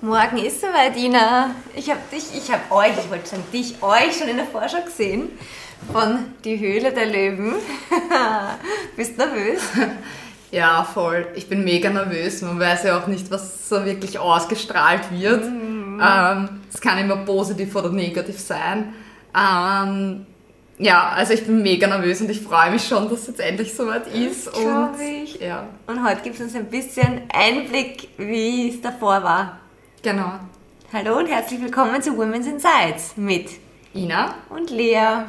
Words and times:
Morgen 0.00 0.38
ist 0.38 0.60
soweit, 0.60 0.96
Ina. 0.96 1.54
Ich 1.74 1.88
habe 1.88 2.00
dich, 2.12 2.24
ich 2.36 2.50
habe 2.50 2.62
euch, 2.70 2.92
ich 2.98 3.10
wollte 3.10 3.26
sagen 3.26 3.44
dich, 3.52 3.82
euch 3.82 4.18
schon 4.18 4.28
in 4.28 4.36
der 4.36 4.46
Vorschau 4.46 4.82
gesehen 4.84 5.30
von 5.92 6.18
Die 6.44 6.58
Höhle 6.58 6.92
der 6.92 7.06
Löwen. 7.06 7.54
Bist 8.96 9.16
nervös? 9.18 9.62
Ja, 10.50 10.84
voll. 10.84 11.26
Ich 11.34 11.48
bin 11.48 11.64
mega 11.64 11.90
nervös. 11.90 12.40
Man 12.42 12.60
weiß 12.60 12.84
ja 12.84 12.96
auch 12.96 13.08
nicht, 13.08 13.28
was 13.28 13.68
so 13.68 13.84
wirklich 13.84 14.20
ausgestrahlt 14.20 15.10
wird. 15.10 15.50
Mhm. 15.50 16.00
Ähm, 16.00 16.48
es 16.72 16.80
kann 16.80 16.96
immer 16.98 17.16
positiv 17.16 17.74
oder 17.74 17.90
negativ 17.90 18.38
sein. 18.38 18.94
Ähm, 19.36 20.26
ja, 20.78 21.08
also 21.08 21.32
ich 21.34 21.44
bin 21.44 21.60
mega 21.60 21.88
nervös 21.88 22.20
und 22.20 22.30
ich 22.30 22.40
freue 22.40 22.70
mich 22.70 22.86
schon, 22.86 23.08
dass 23.08 23.22
es 23.22 23.26
jetzt 23.26 23.40
endlich 23.40 23.74
soweit 23.74 24.06
ist. 24.06 24.46
Das 24.46 24.54
und, 24.56 25.00
ich. 25.00 25.40
Ja. 25.40 25.66
und 25.88 26.04
heute 26.08 26.20
gibt 26.22 26.36
es 26.36 26.42
uns 26.42 26.54
ein 26.54 26.66
bisschen 26.66 27.22
Einblick, 27.32 28.10
wie 28.16 28.68
es 28.68 28.80
davor 28.80 29.24
war. 29.24 29.58
Genau. 30.04 30.32
Hallo 30.92 31.16
und 31.16 31.28
herzlich 31.28 31.62
willkommen 31.62 32.02
zu 32.02 32.10
Women's 32.10 32.46
Insights 32.46 33.16
mit 33.16 33.48
Ina 33.94 34.34
und 34.50 34.68
Lea. 34.68 35.24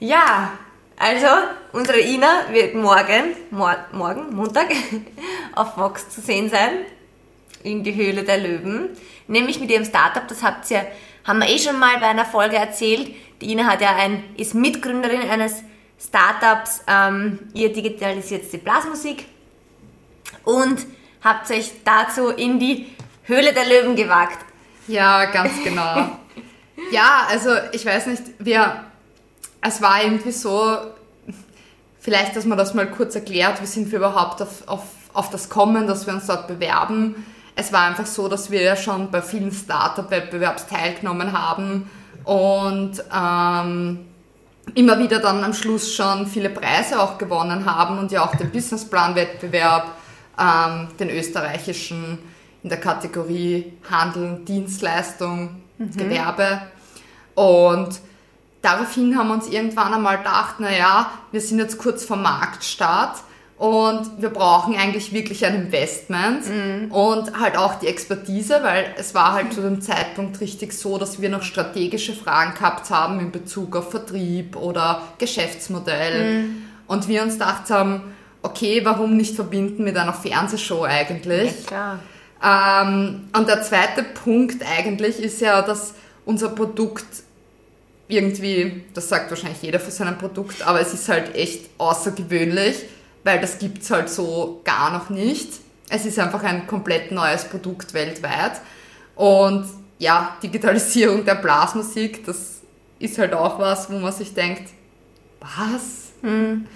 ja, 0.00 0.50
also, 0.96 1.28
unsere 1.72 2.00
Ina 2.00 2.46
wird 2.50 2.74
morgen, 2.74 3.36
mor 3.52 3.76
morgen, 3.92 4.34
Montag, 4.34 4.72
auf 5.54 5.76
Vox 5.76 6.08
zu 6.10 6.20
sehen 6.20 6.50
sein, 6.50 6.78
in 7.62 7.84
die 7.84 7.94
Höhle 7.94 8.24
der 8.24 8.38
Löwen. 8.38 8.88
Nämlich 9.28 9.60
mit 9.60 9.70
ihrem 9.70 9.84
Startup, 9.84 10.26
das 10.26 10.42
habt 10.42 10.68
ihr, 10.72 10.84
haben 11.22 11.38
wir 11.38 11.48
eh 11.48 11.60
schon 11.60 11.78
mal 11.78 12.00
bei 12.00 12.06
einer 12.06 12.24
Folge 12.24 12.56
erzählt. 12.56 13.14
Die 13.40 13.52
Ina 13.52 13.66
hat 13.66 13.82
ja 13.82 13.94
ein, 13.94 14.24
ist 14.36 14.56
Mitgründerin 14.56 15.30
eines 15.30 15.62
Startups, 15.96 16.82
ähm, 16.88 17.38
ihr 17.54 17.72
digitalisiert 17.72 18.52
die 18.52 18.58
Blasmusik 18.58 19.26
und 20.42 20.84
habt 21.22 21.50
euch 21.50 21.72
dazu 21.84 22.28
in 22.28 22.58
die 22.58 22.86
Höhle 23.24 23.52
der 23.52 23.66
Löwen 23.66 23.96
gewagt. 23.96 24.38
Ja, 24.88 25.26
ganz 25.26 25.52
genau. 25.62 26.10
ja, 26.92 27.26
also 27.28 27.50
ich 27.72 27.84
weiß 27.84 28.06
nicht, 28.06 28.22
wir 28.38 28.84
es 29.60 29.82
war 29.82 30.02
irgendwie 30.02 30.32
so, 30.32 30.76
vielleicht, 31.98 32.36
dass 32.36 32.46
man 32.46 32.56
das 32.56 32.74
mal 32.74 32.90
kurz 32.90 33.14
erklärt, 33.14 33.60
wie 33.60 33.66
sind 33.66 33.90
wir 33.90 33.98
überhaupt 33.98 34.40
auf, 34.42 34.66
auf, 34.66 34.82
auf 35.12 35.30
das 35.30 35.48
kommen, 35.48 35.86
dass 35.86 36.06
wir 36.06 36.14
uns 36.14 36.26
dort 36.26 36.48
bewerben. 36.48 37.26
Es 37.56 37.72
war 37.72 37.82
einfach 37.82 38.06
so, 38.06 38.28
dass 38.28 38.50
wir 38.50 38.62
ja 38.62 38.76
schon 38.76 39.10
bei 39.10 39.20
vielen 39.20 39.52
Startup-Wettbewerbs 39.52 40.66
teilgenommen 40.66 41.32
haben 41.32 41.90
und 42.24 42.92
ähm, 43.14 44.06
immer 44.74 44.98
wieder 44.98 45.18
dann 45.18 45.44
am 45.44 45.52
Schluss 45.52 45.92
schon 45.94 46.26
viele 46.26 46.48
Preise 46.48 47.00
auch 47.00 47.18
gewonnen 47.18 47.66
haben 47.66 47.98
und 47.98 48.12
ja 48.12 48.24
auch 48.24 48.34
den 48.36 48.50
Businessplan-Wettbewerb, 48.50 49.88
ähm, 50.40 50.88
den 50.98 51.10
österreichischen 51.10 52.18
in 52.62 52.68
der 52.68 52.80
Kategorie 52.80 53.72
Handel, 53.90 54.40
Dienstleistung, 54.46 55.62
mhm. 55.78 55.96
Gewerbe. 55.96 56.62
Und 57.34 58.00
daraufhin 58.62 59.16
haben 59.16 59.28
wir 59.28 59.34
uns 59.34 59.48
irgendwann 59.48 59.94
einmal 59.94 60.18
gedacht, 60.18 60.60
naja, 60.60 61.10
wir 61.32 61.40
sind 61.40 61.58
jetzt 61.58 61.78
kurz 61.78 62.04
vor 62.04 62.16
Marktstart 62.16 63.22
und 63.56 64.22
wir 64.22 64.30
brauchen 64.30 64.74
eigentlich 64.74 65.12
wirklich 65.12 65.44
ein 65.44 65.54
Investment 65.54 66.48
mhm. 66.48 66.90
und 66.90 67.38
halt 67.38 67.56
auch 67.56 67.74
die 67.74 67.88
Expertise, 67.88 68.60
weil 68.62 68.94
es 68.96 69.14
war 69.14 69.34
halt 69.34 69.52
zu 69.52 69.60
dem 69.60 69.82
Zeitpunkt 69.82 70.40
richtig 70.40 70.72
so, 70.72 70.96
dass 70.96 71.20
wir 71.20 71.28
noch 71.28 71.42
strategische 71.42 72.14
Fragen 72.14 72.54
gehabt 72.54 72.90
haben 72.90 73.20
in 73.20 73.30
Bezug 73.30 73.76
auf 73.76 73.90
Vertrieb 73.90 74.56
oder 74.56 75.02
Geschäftsmodell 75.18 76.42
mhm. 76.42 76.62
und 76.86 77.08
wir 77.08 77.22
uns 77.22 77.34
gedacht 77.34 77.70
haben, 77.70 78.14
okay, 78.42 78.80
warum 78.84 79.16
nicht 79.16 79.34
verbinden 79.34 79.84
mit 79.84 79.96
einer 79.96 80.12
Fernsehshow 80.12 80.84
eigentlich? 80.84 81.52
Ja, 81.62 81.66
klar. 81.66 81.98
Ähm, 82.42 83.28
und 83.36 83.48
der 83.48 83.62
zweite 83.62 84.02
Punkt 84.02 84.64
eigentlich 84.64 85.18
ist 85.18 85.40
ja, 85.40 85.60
dass 85.62 85.94
unser 86.24 86.48
Produkt 86.50 87.04
irgendwie, 88.08 88.84
das 88.94 89.08
sagt 89.08 89.30
wahrscheinlich 89.30 89.62
jeder 89.62 89.78
für 89.78 89.90
sein 89.90 90.16
Produkt, 90.18 90.66
aber 90.66 90.80
es 90.80 90.92
ist 90.92 91.08
halt 91.08 91.34
echt 91.34 91.70
außergewöhnlich, 91.78 92.84
weil 93.24 93.40
das 93.40 93.58
gibt 93.58 93.82
es 93.82 93.90
halt 93.90 94.08
so 94.08 94.60
gar 94.64 94.92
noch 94.92 95.10
nicht. 95.10 95.48
Es 95.88 96.06
ist 96.06 96.18
einfach 96.18 96.42
ein 96.42 96.66
komplett 96.66 97.12
neues 97.12 97.44
Produkt 97.44 97.94
weltweit. 97.94 98.60
Und 99.16 99.66
ja, 99.98 100.36
Digitalisierung 100.42 101.24
der 101.24 101.34
Blasmusik, 101.34 102.24
das 102.24 102.60
ist 102.98 103.18
halt 103.18 103.34
auch 103.34 103.58
was, 103.58 103.90
wo 103.90 103.98
man 103.98 104.12
sich 104.12 104.32
denkt, 104.32 104.70
was? 105.40 106.12
Hm. 106.22 106.66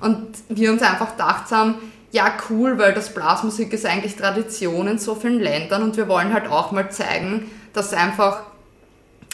Und 0.00 0.26
wir 0.48 0.72
uns 0.72 0.82
einfach 0.82 1.12
gedacht 1.12 1.50
haben, 1.50 1.76
ja 2.12 2.32
cool, 2.48 2.78
weil 2.78 2.94
das 2.94 3.12
Blasmusik 3.12 3.72
ist 3.72 3.86
eigentlich 3.86 4.16
Tradition 4.16 4.86
in 4.88 4.98
so 4.98 5.14
vielen 5.14 5.40
Ländern 5.40 5.82
und 5.82 5.96
wir 5.96 6.08
wollen 6.08 6.32
halt 6.32 6.48
auch 6.48 6.72
mal 6.72 6.90
zeigen, 6.90 7.50
dass 7.72 7.92
einfach 7.92 8.42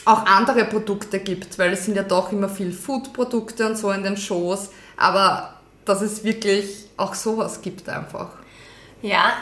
auch 0.05 0.25
andere 0.25 0.65
Produkte 0.65 1.19
gibt, 1.19 1.57
weil 1.57 1.71
es 1.71 1.85
sind 1.85 1.95
ja 1.95 2.03
doch 2.03 2.31
immer 2.31 2.49
viel 2.49 2.73
Food-Produkte 2.73 3.67
und 3.67 3.77
so 3.77 3.91
in 3.91 4.03
den 4.03 4.17
Shows, 4.17 4.69
aber 4.97 5.53
dass 5.85 6.01
es 6.01 6.23
wirklich 6.23 6.87
auch 6.97 7.13
sowas 7.13 7.61
gibt 7.61 7.87
einfach. 7.87 8.29
Ja, 9.01 9.33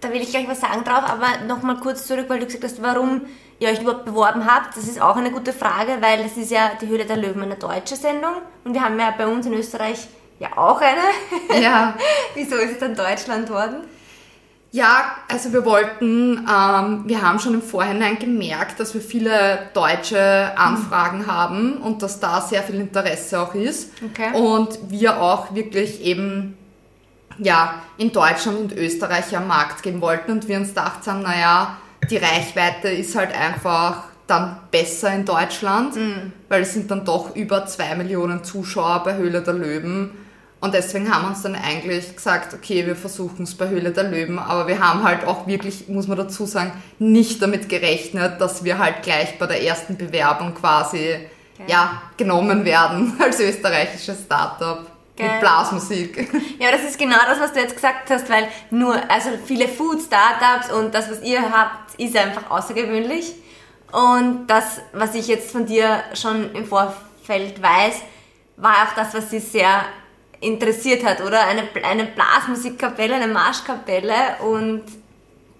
da 0.00 0.12
will 0.12 0.20
ich 0.20 0.30
gleich 0.30 0.48
was 0.48 0.60
sagen 0.60 0.84
drauf, 0.84 1.04
aber 1.04 1.44
nochmal 1.46 1.78
kurz 1.78 2.06
zurück, 2.06 2.26
weil 2.28 2.40
du 2.40 2.46
gesagt 2.46 2.64
hast, 2.64 2.82
warum 2.82 3.22
ihr 3.58 3.68
euch 3.68 3.80
überhaupt 3.80 4.04
beworben 4.04 4.46
habt. 4.46 4.76
Das 4.76 4.84
ist 4.84 5.00
auch 5.00 5.16
eine 5.16 5.30
gute 5.30 5.52
Frage, 5.52 5.98
weil 6.00 6.20
es 6.20 6.36
ist 6.36 6.50
ja 6.50 6.72
die 6.80 6.88
Höhle 6.88 7.06
der 7.06 7.16
Löwen 7.16 7.42
eine 7.42 7.56
deutsche 7.56 7.96
Sendung 7.96 8.34
und 8.64 8.74
wir 8.74 8.82
haben 8.82 8.98
ja 8.98 9.14
bei 9.16 9.26
uns 9.26 9.46
in 9.46 9.54
Österreich 9.54 10.08
ja 10.38 10.48
auch 10.56 10.80
eine. 10.80 11.00
Ja. 11.62 11.94
Wieso 12.34 12.56
ist 12.56 12.72
es 12.72 12.78
dann 12.78 12.94
Deutschland 12.94 13.48
worden? 13.50 13.76
Ja, 14.72 15.16
also 15.28 15.52
wir 15.54 15.64
wollten, 15.64 16.46
ähm, 16.46 17.04
wir 17.06 17.22
haben 17.22 17.38
schon 17.38 17.54
im 17.54 17.62
Vorhinein 17.62 18.18
gemerkt, 18.18 18.78
dass 18.78 18.92
wir 18.92 19.00
viele 19.00 19.70
deutsche 19.72 20.52
Anfragen 20.58 21.20
mhm. 21.20 21.26
haben 21.26 21.76
und 21.78 22.02
dass 22.02 22.20
da 22.20 22.42
sehr 22.42 22.62
viel 22.62 22.74
Interesse 22.74 23.40
auch 23.40 23.54
ist. 23.54 23.92
Okay. 24.04 24.38
Und 24.38 24.78
wir 24.90 25.22
auch 25.22 25.54
wirklich 25.54 26.02
eben 26.02 26.58
ja, 27.38 27.82
in 27.96 28.12
Deutschland 28.12 28.58
und 28.58 28.72
Österreich 28.72 29.34
am 29.36 29.46
Markt 29.48 29.82
gehen 29.82 30.00
wollten 30.00 30.32
und 30.32 30.48
wir 30.48 30.58
uns 30.58 30.68
gedacht 30.68 31.06
haben, 31.06 31.22
naja, 31.22 31.78
die 32.10 32.16
Reichweite 32.16 32.88
ist 32.88 33.14
halt 33.16 33.34
einfach 33.34 34.04
dann 34.26 34.58
besser 34.70 35.14
in 35.14 35.24
Deutschland, 35.24 35.96
mhm. 35.96 36.32
weil 36.48 36.62
es 36.62 36.74
sind 36.74 36.90
dann 36.90 37.04
doch 37.04 37.36
über 37.36 37.66
zwei 37.66 37.94
Millionen 37.94 38.42
Zuschauer 38.42 39.02
bei 39.04 39.16
Höhle 39.16 39.42
der 39.42 39.54
Löwen 39.54 40.10
und 40.58 40.74
deswegen 40.74 41.12
haben 41.12 41.24
wir 41.24 41.28
uns 41.28 41.42
dann 41.42 41.54
eigentlich 41.54 42.16
gesagt, 42.16 42.54
okay, 42.54 42.86
wir 42.86 42.96
versuchen 42.96 43.42
es 43.42 43.54
bei 43.54 43.68
Höhle 43.68 43.90
der 43.90 44.04
Löwen, 44.04 44.38
aber 44.38 44.66
wir 44.66 44.80
haben 44.80 45.04
halt 45.04 45.26
auch 45.26 45.46
wirklich, 45.46 45.88
muss 45.88 46.08
man 46.08 46.16
dazu 46.16 46.46
sagen, 46.46 46.72
nicht 46.98 47.42
damit 47.42 47.68
gerechnet, 47.68 48.40
dass 48.40 48.64
wir 48.64 48.78
halt 48.78 49.02
gleich 49.02 49.38
bei 49.38 49.46
der 49.46 49.62
ersten 49.62 49.96
Bewerbung 49.96 50.54
quasi 50.54 51.18
okay. 51.54 51.64
ja, 51.68 52.02
genommen 52.16 52.64
werden 52.64 53.12
als 53.22 53.38
österreichisches 53.38 54.24
Startup. 54.24 54.90
Geil. 55.16 55.30
Mit 55.30 55.40
Blasmusik. 55.40 56.28
Ja, 56.58 56.70
das 56.70 56.82
ist 56.82 56.98
genau 56.98 57.18
das, 57.26 57.38
was 57.40 57.52
du 57.52 57.60
jetzt 57.60 57.74
gesagt 57.74 58.10
hast, 58.10 58.28
weil 58.30 58.48
nur, 58.70 58.94
also 59.10 59.30
viele 59.44 59.68
Food-Startups 59.68 60.72
und 60.72 60.94
das, 60.94 61.10
was 61.10 61.22
ihr 61.22 61.40
habt, 61.42 61.94
ist 61.98 62.16
einfach 62.16 62.50
außergewöhnlich. 62.50 63.34
Und 63.92 64.46
das, 64.46 64.80
was 64.92 65.14
ich 65.14 65.28
jetzt 65.28 65.50
von 65.50 65.66
dir 65.66 66.02
schon 66.14 66.54
im 66.54 66.66
Vorfeld 66.66 67.62
weiß, 67.62 68.02
war 68.56 68.72
auch 68.72 68.94
das, 68.94 69.14
was 69.14 69.30
sie 69.30 69.38
sehr 69.38 69.84
interessiert 70.40 71.04
hat, 71.04 71.20
oder? 71.20 71.46
Eine, 71.46 71.62
eine 71.82 72.04
Blasmusikkapelle, 72.04 73.14
eine 73.14 73.28
Marschkapelle 73.28 74.36
und 74.40 74.82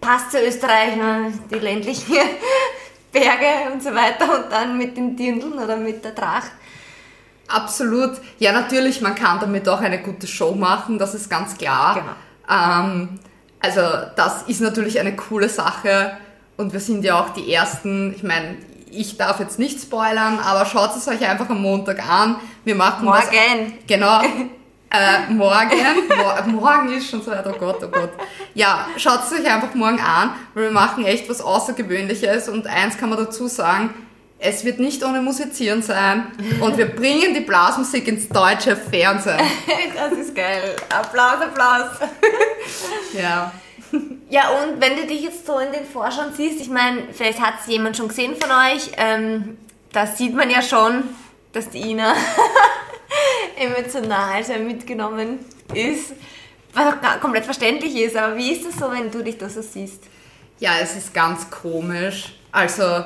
passt 0.01 0.33
zu 0.33 0.41
Österreich, 0.41 0.97
ne? 0.97 1.33
die 1.51 1.59
ländlichen 1.59 2.17
Berge 3.13 3.73
und 3.73 3.83
so 3.83 3.95
weiter 3.95 4.39
und 4.39 4.53
dann 4.53 4.77
mit 4.77 4.97
den 4.97 5.17
Dirndln 5.17 5.55
oder 5.55 5.77
mit 5.77 6.05
der 6.05 6.15
Tracht. 6.15 6.53
Absolut. 7.49 8.13
Ja, 8.39 8.53
natürlich, 8.53 9.01
man 9.01 9.15
kann 9.15 9.41
damit 9.41 9.69
auch 9.69 9.81
eine 9.81 10.01
gute 10.01 10.27
Show 10.27 10.55
machen, 10.55 10.99
das 10.99 11.15
ist 11.15 11.31
ganz 11.31 11.57
klar. 11.57 11.95
Genau. 11.95 12.61
Ähm, 12.61 13.21
also 13.61 13.81
das 14.17 14.43
ist 14.45 14.61
natürlich 14.61 15.01
eine 15.01 15.17
coole 15.17 15.49
Sache 15.49 16.17
und 16.57 16.73
wir 16.73 16.81
sind 16.81 17.05
ja 17.05 17.21
auch 17.21 17.31
die 17.31 17.53
Ersten, 17.53 18.15
ich 18.15 18.23
meine, 18.23 18.57
ich 18.91 19.17
darf 19.17 19.41
jetzt 19.41 19.59
nicht 19.59 19.81
spoilern, 19.81 20.39
aber 20.39 20.65
schaut 20.65 20.97
es 20.97 21.07
euch 21.09 21.27
einfach 21.29 21.51
am 21.51 21.61
Montag 21.61 22.07
an. 22.09 22.37
Wir 22.65 22.75
machen 22.75 23.05
Morgen. 23.05 23.19
Was, 23.19 23.87
genau. 23.87 24.23
Äh, 24.89 25.33
morgen, 25.33 25.77
mo 26.09 26.61
morgen 26.61 26.93
ist 26.93 27.11
schon 27.11 27.21
so 27.21 27.33
weit, 27.33 27.45
oh 27.45 27.59
Gott, 27.59 27.79
oh 27.83 27.89
Gott. 27.89 28.11
Ja, 28.55 28.87
schaut 28.97 29.21
es 29.25 29.33
euch 29.33 29.53
einfach 29.53 29.75
morgen 29.75 29.99
an, 29.99 30.31
weil 30.55 30.65
wir 30.65 30.71
machen 30.71 31.05
echt 31.05 31.29
was 31.29 31.41
Außergewöhnliches 31.41 32.49
und 32.49 32.69
eins 32.69 32.97
kann 32.97 33.09
man 33.09 33.19
dazu 33.19 33.49
sagen, 33.49 33.91
es 34.39 34.65
wird 34.65 34.79
nicht 34.79 35.03
ohne 35.03 35.23
Musizieren 35.23 35.83
sein 35.83 36.27
und 36.61 36.77
wir 36.77 36.87
bringen 36.87 37.35
die 37.35 37.41
Blasmusik 37.41 38.07
ins 38.09 38.29
deutsche 38.29 38.77
Fernsehen. 38.77 39.41
Das 39.95 40.13
ist 40.13 40.35
geil. 40.35 40.77
Applaus, 40.91 41.41
Applaus. 41.41 42.09
Ja. 43.15 43.51
Ja, 44.29 44.51
und 44.51 44.81
wenn 44.81 44.97
du 44.97 45.07
dich 45.07 45.23
jetzt 45.23 45.47
so 45.47 45.59
in 45.59 45.73
den 45.73 45.87
Vorschauen 45.87 46.33
siehst, 46.37 46.61
ich 46.61 46.69
meine, 46.69 47.05
vielleicht 47.13 47.41
hat 47.41 47.55
es 47.61 47.67
jemand 47.67 47.97
schon 47.97 48.09
gesehen 48.09 48.35
von 48.37 48.51
euch, 48.51 48.91
ähm, 48.99 49.57
da 49.93 50.07
sieht 50.07 50.35
man 50.35 50.51
ja 50.51 50.61
schon, 50.61 51.05
dass 51.53 51.71
die 51.71 51.79
Ina 51.93 52.15
emotional 53.57 54.45
sehr 54.45 54.59
mitgenommen 54.59 55.39
ist. 55.73 56.13
was 56.75 56.87
auch 56.87 57.21
komplett 57.21 57.45
verständlich 57.45 57.97
ist. 57.97 58.17
Aber 58.17 58.37
wie 58.37 58.53
ist 58.53 58.67
es 58.67 58.77
so, 58.77 58.91
wenn 58.91 59.11
du 59.11 59.23
dich 59.23 59.39
da 59.39 59.49
so 59.49 59.63
siehst? 59.63 60.03
Ja, 60.59 60.73
es 60.81 60.95
ist 60.97 61.15
ganz 61.15 61.49
komisch. 61.51 62.35
Also, 62.53 63.05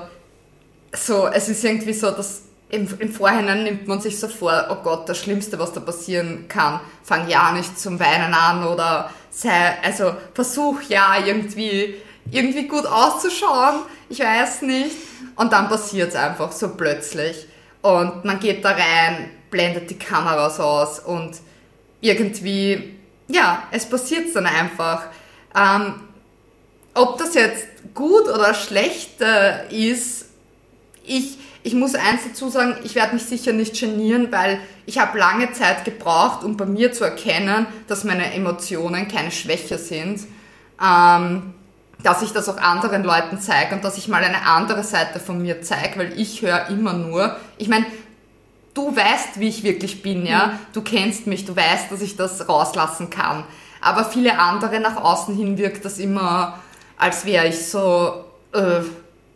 so, 0.93 1.27
es 1.29 1.49
ist 1.49 1.65
irgendwie 1.65 1.93
so, 1.93 2.11
dass 2.11 2.43
im, 2.69 2.89
im 2.99 3.13
Vorhinein 3.13 3.65
nimmt 3.65 3.89
man 3.89 4.01
sich 4.01 4.19
so 4.19 4.29
vor, 4.29 4.67
oh 4.71 4.77
Gott, 4.83 5.09
das 5.09 5.19
Schlimmste, 5.19 5.59
was 5.59 5.73
da 5.73 5.81
passieren 5.81 6.47
kann, 6.49 6.81
fang 7.03 7.29
ja 7.29 7.53
nicht 7.53 7.79
zum 7.79 7.99
Weinen 7.99 8.33
an 8.33 8.65
oder 8.65 9.11
sei, 9.31 9.75
also 9.83 10.15
versuch 10.35 10.83
ja 10.89 11.17
irgendwie, 11.25 11.97
irgendwie 12.31 12.69
gut 12.69 12.87
auszuschauen, 12.87 13.81
ich 14.09 14.21
weiß 14.21 14.63
nicht. 14.63 14.97
Und 15.37 15.53
dann 15.53 15.69
passiert 15.69 16.11
es 16.11 16.17
einfach 16.17 16.53
so 16.53 16.71
plötzlich. 16.71 17.47
Und 17.83 18.25
man 18.25 18.39
geht 18.39 18.65
da 18.65 18.71
rein, 18.71 19.31
blendet 19.51 19.91
die 19.91 19.99
Kameras 19.99 20.61
aus 20.61 21.01
und 21.01 21.33
irgendwie, 22.01 22.97
ja, 23.29 23.65
es 23.71 23.87
passiert 23.87 24.35
dann 24.35 24.47
einfach. 24.47 25.05
Ähm, 25.57 25.95
ob 26.95 27.19
das 27.19 27.35
jetzt 27.35 27.67
gut 27.95 28.29
oder 28.29 28.55
schlecht 28.55 29.21
äh, 29.21 29.69
ist, 29.75 30.27
ich, 31.11 31.39
ich 31.63 31.75
muss 31.75 31.95
eins 31.95 32.23
dazu 32.27 32.49
sagen, 32.49 32.77
ich 32.85 32.95
werde 32.95 33.15
mich 33.15 33.25
sicher 33.25 33.53
nicht 33.53 33.79
genieren, 33.79 34.29
weil 34.31 34.61
ich 34.87 34.99
habe 34.99 35.19
lange 35.19 35.53
Zeit 35.53 35.85
gebraucht, 35.85 36.45
um 36.45 36.57
bei 36.57 36.67
mir 36.67 36.93
zu 36.93 37.05
erkennen, 37.05 37.67
dass 37.89 38.05
meine 38.05 38.33
Emotionen 38.33 39.09
keine 39.09 39.31
Schwäche 39.31 39.77
sind. 39.77 40.21
Ähm, 40.83 41.55
dass 42.03 42.23
ich 42.23 42.33
das 42.33 42.49
auch 42.49 42.57
anderen 42.57 43.05
Leuten 43.05 43.39
zeige 43.41 43.75
und 43.75 43.85
dass 43.85 43.99
ich 43.99 44.09
mal 44.09 44.25
eine 44.25 44.47
andere 44.47 44.83
Seite 44.83 45.21
von 45.21 45.43
mir 45.43 45.61
zeige, 45.61 45.99
weil 45.99 46.19
ich 46.19 46.41
höre 46.41 46.69
immer 46.71 46.95
nur, 46.95 47.37
ich 47.59 47.69
meine, 47.69 47.85
du 48.73 48.97
weißt, 48.97 49.39
wie 49.39 49.49
ich 49.49 49.63
wirklich 49.65 50.03
bin, 50.03 50.25
ja, 50.25 50.47
mhm. 50.47 50.51
du 50.73 50.81
kennst 50.81 51.27
mich, 51.27 51.45
du 51.45 51.55
weißt, 51.55 51.93
dass 51.93 52.01
ich 52.01 52.17
das 52.17 52.49
rauslassen 52.49 53.11
kann. 53.11 53.45
Aber 53.83 54.07
viele 54.07 54.39
andere 54.39 54.81
nach 54.81 54.97
außen 54.97 55.37
hin 55.37 55.59
wirkt 55.59 55.85
das 55.85 55.99
immer, 55.99 56.59
als 56.97 57.27
wäre 57.27 57.49
ich 57.49 57.67
so, 57.67 58.25
äh, 58.55 58.81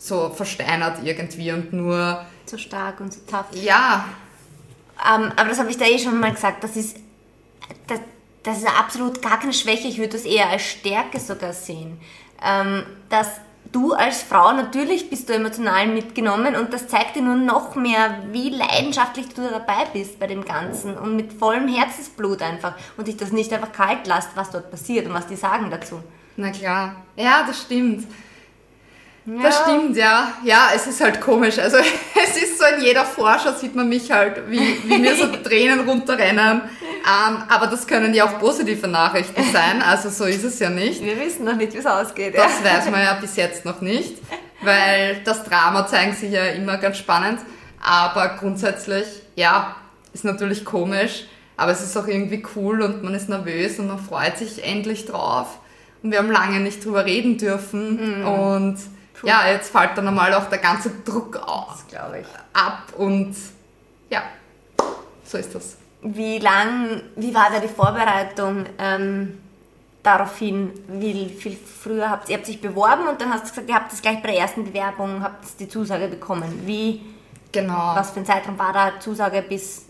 so 0.04 0.28
versteinert 0.30 0.98
irgendwie 1.02 1.52
und 1.52 1.72
nur. 1.72 2.24
So 2.44 2.58
stark 2.58 3.00
und 3.00 3.12
so 3.12 3.20
tough. 3.26 3.46
Ja. 3.52 4.04
Ähm, 4.98 5.32
aber 5.36 5.48
das 5.48 5.58
habe 5.58 5.70
ich 5.70 5.78
da 5.78 5.86
eh 5.86 5.98
schon 5.98 6.20
mal 6.20 6.32
gesagt, 6.32 6.62
das 6.62 6.76
ist, 6.76 6.98
das, 7.86 8.00
das 8.42 8.58
ist 8.58 8.66
absolut 8.66 9.22
gar 9.22 9.40
keine 9.40 9.54
Schwäche, 9.54 9.88
ich 9.88 9.98
würde 9.98 10.12
das 10.12 10.24
eher 10.24 10.50
als 10.50 10.62
Stärke 10.62 11.18
sogar 11.18 11.52
sehen. 11.52 11.98
Ähm, 12.44 12.84
dass 13.08 13.28
du 13.72 13.94
als 13.94 14.22
Frau 14.22 14.52
natürlich 14.52 15.08
bist 15.08 15.28
du 15.28 15.32
emotional 15.32 15.86
mitgenommen 15.86 16.54
und 16.54 16.72
das 16.72 16.86
zeigt 16.86 17.16
dir 17.16 17.22
nur 17.22 17.36
noch 17.36 17.74
mehr, 17.74 18.18
wie 18.30 18.50
leidenschaftlich 18.50 19.28
du 19.34 19.48
dabei 19.48 19.86
bist 19.92 20.20
bei 20.20 20.26
dem 20.26 20.44
Ganzen 20.44 20.96
und 20.98 21.16
mit 21.16 21.32
vollem 21.32 21.66
Herzensblut 21.66 22.42
einfach 22.42 22.74
und 22.98 23.08
dich 23.08 23.16
das 23.16 23.32
nicht 23.32 23.52
einfach 23.52 23.72
kalt 23.72 24.06
lässt, 24.06 24.36
was 24.36 24.50
dort 24.50 24.70
passiert 24.70 25.06
und 25.06 25.14
was 25.14 25.26
die 25.26 25.36
sagen 25.36 25.70
dazu. 25.70 26.00
Na 26.36 26.50
klar, 26.50 26.96
ja, 27.16 27.44
das 27.46 27.62
stimmt. 27.62 28.06
Ja. 29.26 29.42
Das 29.42 29.60
stimmt, 29.62 29.96
ja. 29.96 30.34
Ja, 30.44 30.68
es 30.74 30.86
ist 30.86 31.00
halt 31.00 31.20
komisch. 31.20 31.58
Also 31.58 31.78
es 32.22 32.36
ist 32.36 32.58
so 32.58 32.64
in 32.76 32.82
jeder 32.82 33.04
Vorschau 33.04 33.52
sieht 33.52 33.74
man 33.74 33.88
mich 33.88 34.10
halt, 34.10 34.50
wie, 34.50 34.78
wie 34.84 34.98
mir 34.98 35.16
so 35.16 35.26
Tränen 35.44 35.88
runterrennen. 35.88 36.60
Ähm, 36.60 37.42
aber 37.48 37.66
das 37.66 37.86
können 37.86 38.12
ja 38.12 38.26
auch 38.26 38.38
positive 38.38 38.86
Nachrichten 38.86 39.42
sein. 39.52 39.82
Also 39.82 40.10
so 40.10 40.24
ist 40.24 40.44
es 40.44 40.58
ja 40.58 40.68
nicht. 40.68 41.02
Wir 41.02 41.18
wissen 41.18 41.44
noch 41.44 41.56
nicht, 41.56 41.72
wie 41.72 41.78
es 41.78 41.86
ausgeht. 41.86 42.36
Das 42.36 42.60
ja. 42.62 42.70
weiß 42.70 42.90
man 42.90 43.00
ja 43.02 43.14
bis 43.14 43.36
jetzt 43.36 43.64
noch 43.64 43.80
nicht. 43.80 44.18
Weil 44.62 45.20
das 45.24 45.44
Drama 45.44 45.86
zeigen 45.86 46.14
sich 46.14 46.30
ja 46.30 46.44
immer 46.46 46.76
ganz 46.76 46.98
spannend. 46.98 47.40
Aber 47.82 48.36
grundsätzlich, 48.38 49.06
ja, 49.36 49.76
ist 50.12 50.24
natürlich 50.24 50.64
komisch. 50.64 51.24
Aber 51.56 51.72
es 51.72 51.80
ist 51.80 51.96
auch 51.96 52.08
irgendwie 52.08 52.44
cool 52.56 52.82
und 52.82 53.02
man 53.02 53.14
ist 53.14 53.28
nervös 53.28 53.78
und 53.78 53.88
man 53.88 53.98
freut 53.98 54.36
sich 54.38 54.64
endlich 54.64 55.06
drauf. 55.06 55.58
Und 56.02 56.10
wir 56.10 56.18
haben 56.18 56.30
lange 56.30 56.60
nicht 56.60 56.84
drüber 56.84 57.06
reden 57.06 57.38
dürfen. 57.38 58.20
Mhm. 58.20 58.26
Und 58.26 58.76
Puh. 59.20 59.26
ja, 59.26 59.46
jetzt 59.48 59.70
fällt 59.70 59.96
dann 59.96 60.08
einmal 60.08 60.34
auch 60.34 60.48
der 60.48 60.58
ganze 60.58 60.90
Druck 61.04 61.36
aus, 61.36 61.84
glaube 61.88 62.20
ich, 62.20 62.26
ab 62.52 62.92
und 62.96 63.34
ja, 64.10 64.22
so 65.24 65.38
ist 65.38 65.54
das. 65.54 65.76
Wie 66.02 66.38
lang, 66.38 67.02
wie 67.16 67.34
war 67.34 67.48
da 67.50 67.60
die 67.60 67.68
Vorbereitung 67.68 68.66
ähm, 68.78 69.40
daraufhin? 70.02 70.72
Wie 70.88 71.30
viel 71.30 71.56
früher 71.56 72.10
habt 72.10 72.28
ihr 72.28 72.36
habt 72.36 72.46
sich 72.46 72.60
beworben 72.60 73.08
und 73.08 73.20
dann 73.20 73.32
hast 73.32 73.46
du 73.46 73.48
gesagt, 73.50 73.68
ihr 73.68 73.74
habt 73.74 73.92
das 73.92 74.02
gleich 74.02 74.20
bei 74.20 74.32
der 74.32 74.40
ersten 74.40 74.64
Bewerbung 74.64 75.22
habt 75.22 75.58
die 75.58 75.68
Zusage 75.68 76.08
bekommen. 76.08 76.62
Wie? 76.66 77.00
Genau. 77.52 77.92
Was 77.94 78.10
für 78.10 78.20
ein 78.20 78.26
Zeitraum 78.26 78.58
war 78.58 78.72
da 78.72 79.00
Zusage 79.00 79.42
bis 79.42 79.86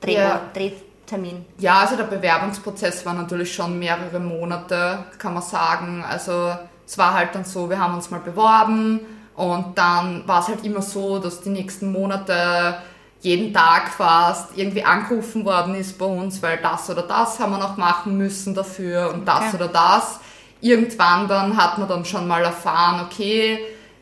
Dreh, 0.00 0.14
ja. 0.14 0.40
Drehtermin? 0.52 1.46
Ja, 1.58 1.80
also 1.80 1.96
der 1.96 2.04
Bewerbungsprozess 2.04 3.06
war 3.06 3.14
natürlich 3.14 3.54
schon 3.54 3.78
mehrere 3.78 4.20
Monate, 4.20 5.04
kann 5.18 5.34
man 5.34 5.42
sagen. 5.42 6.04
Also 6.04 6.54
es 6.86 6.96
war 6.96 7.14
halt 7.14 7.34
dann 7.34 7.44
so, 7.44 7.68
wir 7.68 7.78
haben 7.78 7.94
uns 7.94 8.10
mal 8.10 8.20
beworben 8.20 9.00
und 9.34 9.76
dann 9.76 10.26
war 10.26 10.40
es 10.40 10.48
halt 10.48 10.64
immer 10.64 10.82
so, 10.82 11.18
dass 11.18 11.40
die 11.40 11.50
nächsten 11.50 11.92
Monate 11.92 12.76
jeden 13.20 13.52
Tag 13.52 13.88
fast 13.88 14.56
irgendwie 14.56 14.84
angerufen 14.84 15.44
worden 15.44 15.74
ist 15.74 15.98
bei 15.98 16.06
uns, 16.06 16.42
weil 16.42 16.58
das 16.58 16.88
oder 16.88 17.02
das 17.02 17.40
haben 17.40 17.52
wir 17.52 17.58
noch 17.58 17.76
machen 17.76 18.16
müssen 18.16 18.54
dafür 18.54 19.12
und 19.12 19.26
das 19.26 19.48
okay. 19.48 19.56
oder 19.56 19.68
das. 19.68 20.20
Irgendwann 20.60 21.28
dann 21.28 21.56
hat 21.56 21.78
man 21.78 21.88
dann 21.88 22.04
schon 22.04 22.26
mal 22.28 22.42
erfahren, 22.42 23.04
okay, 23.04 23.58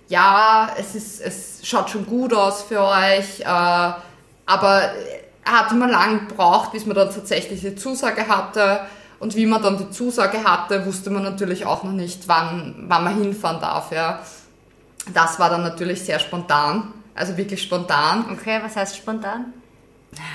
ja, 0.08 0.69
es, 0.78 0.94
ist, 0.94 1.20
es 1.20 1.60
schaut 1.62 1.90
schon 1.90 2.06
gut 2.06 2.34
aus 2.34 2.62
für 2.62 2.81
euch, 2.81 3.40
äh, 3.40 3.44
aber 3.44 4.90
hat 5.44 5.72
immer 5.72 5.88
lang 5.88 6.28
gebraucht, 6.28 6.72
bis 6.72 6.86
man 6.86 6.96
dann 6.96 7.12
tatsächlich 7.12 7.60
die 7.60 7.75
Zusage 7.75 8.28
hatte. 8.28 8.81
Und 9.25 9.35
wie 9.37 9.47
man 9.47 9.62
dann 9.62 9.79
die 9.79 9.88
Zusage 9.88 10.44
hatte, 10.44 10.85
wusste 10.85 11.09
man 11.09 11.23
natürlich 11.23 11.65
auch 11.65 11.82
noch 11.82 11.93
nicht, 11.93 12.29
wann, 12.29 12.75
wann 12.88 13.05
man 13.05 13.23
hinfahren 13.23 13.59
darf. 13.59 13.91
Ja. 13.91 14.21
Das 15.15 15.38
war 15.38 15.49
dann 15.49 15.62
natürlich 15.62 16.03
sehr 16.03 16.19
spontan, 16.19 16.93
also 17.15 17.35
wirklich 17.38 17.62
spontan. 17.62 18.26
Okay, 18.31 18.61
was 18.62 18.76
heißt 18.76 18.99
spontan? 18.99 19.55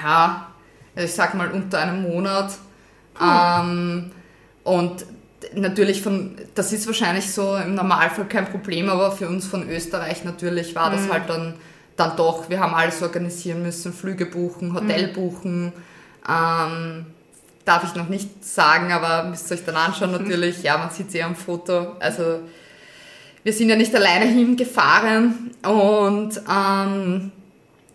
Ja, 0.03 0.47
ich 0.95 1.13
sag 1.13 1.35
mal 1.35 1.51
unter 1.51 1.77
einem 1.77 2.01
Monat. 2.01 2.51
Ähm, 3.21 4.11
und 4.63 5.05
natürlich 5.53 6.01
von, 6.01 6.35
das 6.55 6.73
ist 6.73 6.87
wahrscheinlich 6.87 7.31
so 7.31 7.57
im 7.57 7.75
Normalfall 7.75 8.25
kein 8.25 8.47
Problem, 8.47 8.89
aber 8.89 9.11
für 9.11 9.27
uns 9.27 9.45
von 9.45 9.69
Österreich 9.69 10.23
natürlich 10.23 10.73
war 10.73 10.89
das 10.89 11.01
mhm. 11.01 11.13
halt 11.13 11.29
dann, 11.29 11.53
dann 11.95 12.17
doch, 12.17 12.49
wir 12.49 12.59
haben 12.59 12.73
alles 12.73 13.03
organisieren 13.03 13.61
müssen, 13.61 13.93
Flüge 13.93 14.25
buchen, 14.25 14.73
Hotel 14.73 15.09
mhm. 15.09 15.13
buchen, 15.13 15.73
ähm, 16.27 17.05
darf 17.69 17.83
ich 17.83 17.95
noch 17.95 18.09
nicht 18.09 18.43
sagen, 18.43 18.91
aber 18.91 19.29
müsst 19.29 19.49
ihr 19.51 19.57
euch 19.57 19.65
dann 19.65 19.75
anschauen 19.75 20.11
natürlich. 20.19 20.63
Ja, 20.63 20.77
man 20.77 20.89
sieht 20.89 21.11
sie 21.11 21.21
am 21.21 21.35
Foto. 21.35 21.95
Also 21.99 22.39
wir 23.43 23.53
sind 23.53 23.69
ja 23.69 23.75
nicht 23.75 23.95
alleine 23.95 24.25
hingefahren 24.25 25.51
und 25.63 26.41
ähm, 26.49 27.31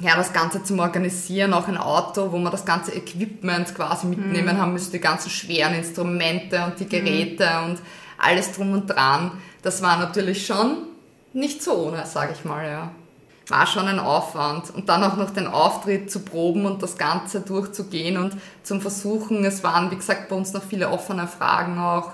ja, 0.00 0.16
das 0.16 0.32
Ganze 0.32 0.62
zum 0.62 0.78
Organisieren, 0.78 1.52
auch 1.52 1.68
ein 1.68 1.76
Auto, 1.76 2.32
wo 2.32 2.38
man 2.38 2.52
das 2.52 2.64
ganze 2.64 2.92
Equipment 2.92 3.74
quasi 3.74 4.06
mitnehmen 4.06 4.56
mhm. 4.56 4.60
haben 4.60 4.72
müsste, 4.72 4.92
die 4.92 5.00
ganzen 5.00 5.30
schweren 5.30 5.74
Instrumente 5.74 6.64
und 6.64 6.80
die 6.80 6.88
Geräte 6.88 7.48
mhm. 7.60 7.70
und 7.70 7.78
alles 8.18 8.52
drum 8.52 8.72
und 8.72 8.86
dran. 8.86 9.32
Das 9.62 9.82
war 9.82 9.98
natürlich 9.98 10.46
schon 10.46 10.76
nicht 11.32 11.62
so 11.62 11.88
ohne, 11.88 12.06
sage 12.06 12.32
ich 12.34 12.44
mal, 12.44 12.66
ja 12.66 12.90
war 13.48 13.66
schon 13.66 13.86
ein 13.86 13.98
Aufwand. 13.98 14.70
Und 14.74 14.88
dann 14.88 15.02
auch 15.04 15.16
noch 15.16 15.30
den 15.30 15.46
Auftritt 15.46 16.10
zu 16.10 16.20
proben 16.20 16.66
und 16.66 16.82
das 16.82 16.96
Ganze 16.96 17.40
durchzugehen 17.40 18.16
und 18.16 18.36
zum 18.62 18.80
Versuchen, 18.80 19.44
es 19.44 19.62
waren, 19.62 19.90
wie 19.90 19.96
gesagt, 19.96 20.28
bei 20.28 20.36
uns 20.36 20.52
noch 20.52 20.62
viele 20.62 20.88
offene 20.90 21.28
Fragen 21.28 21.78
auch, 21.78 22.12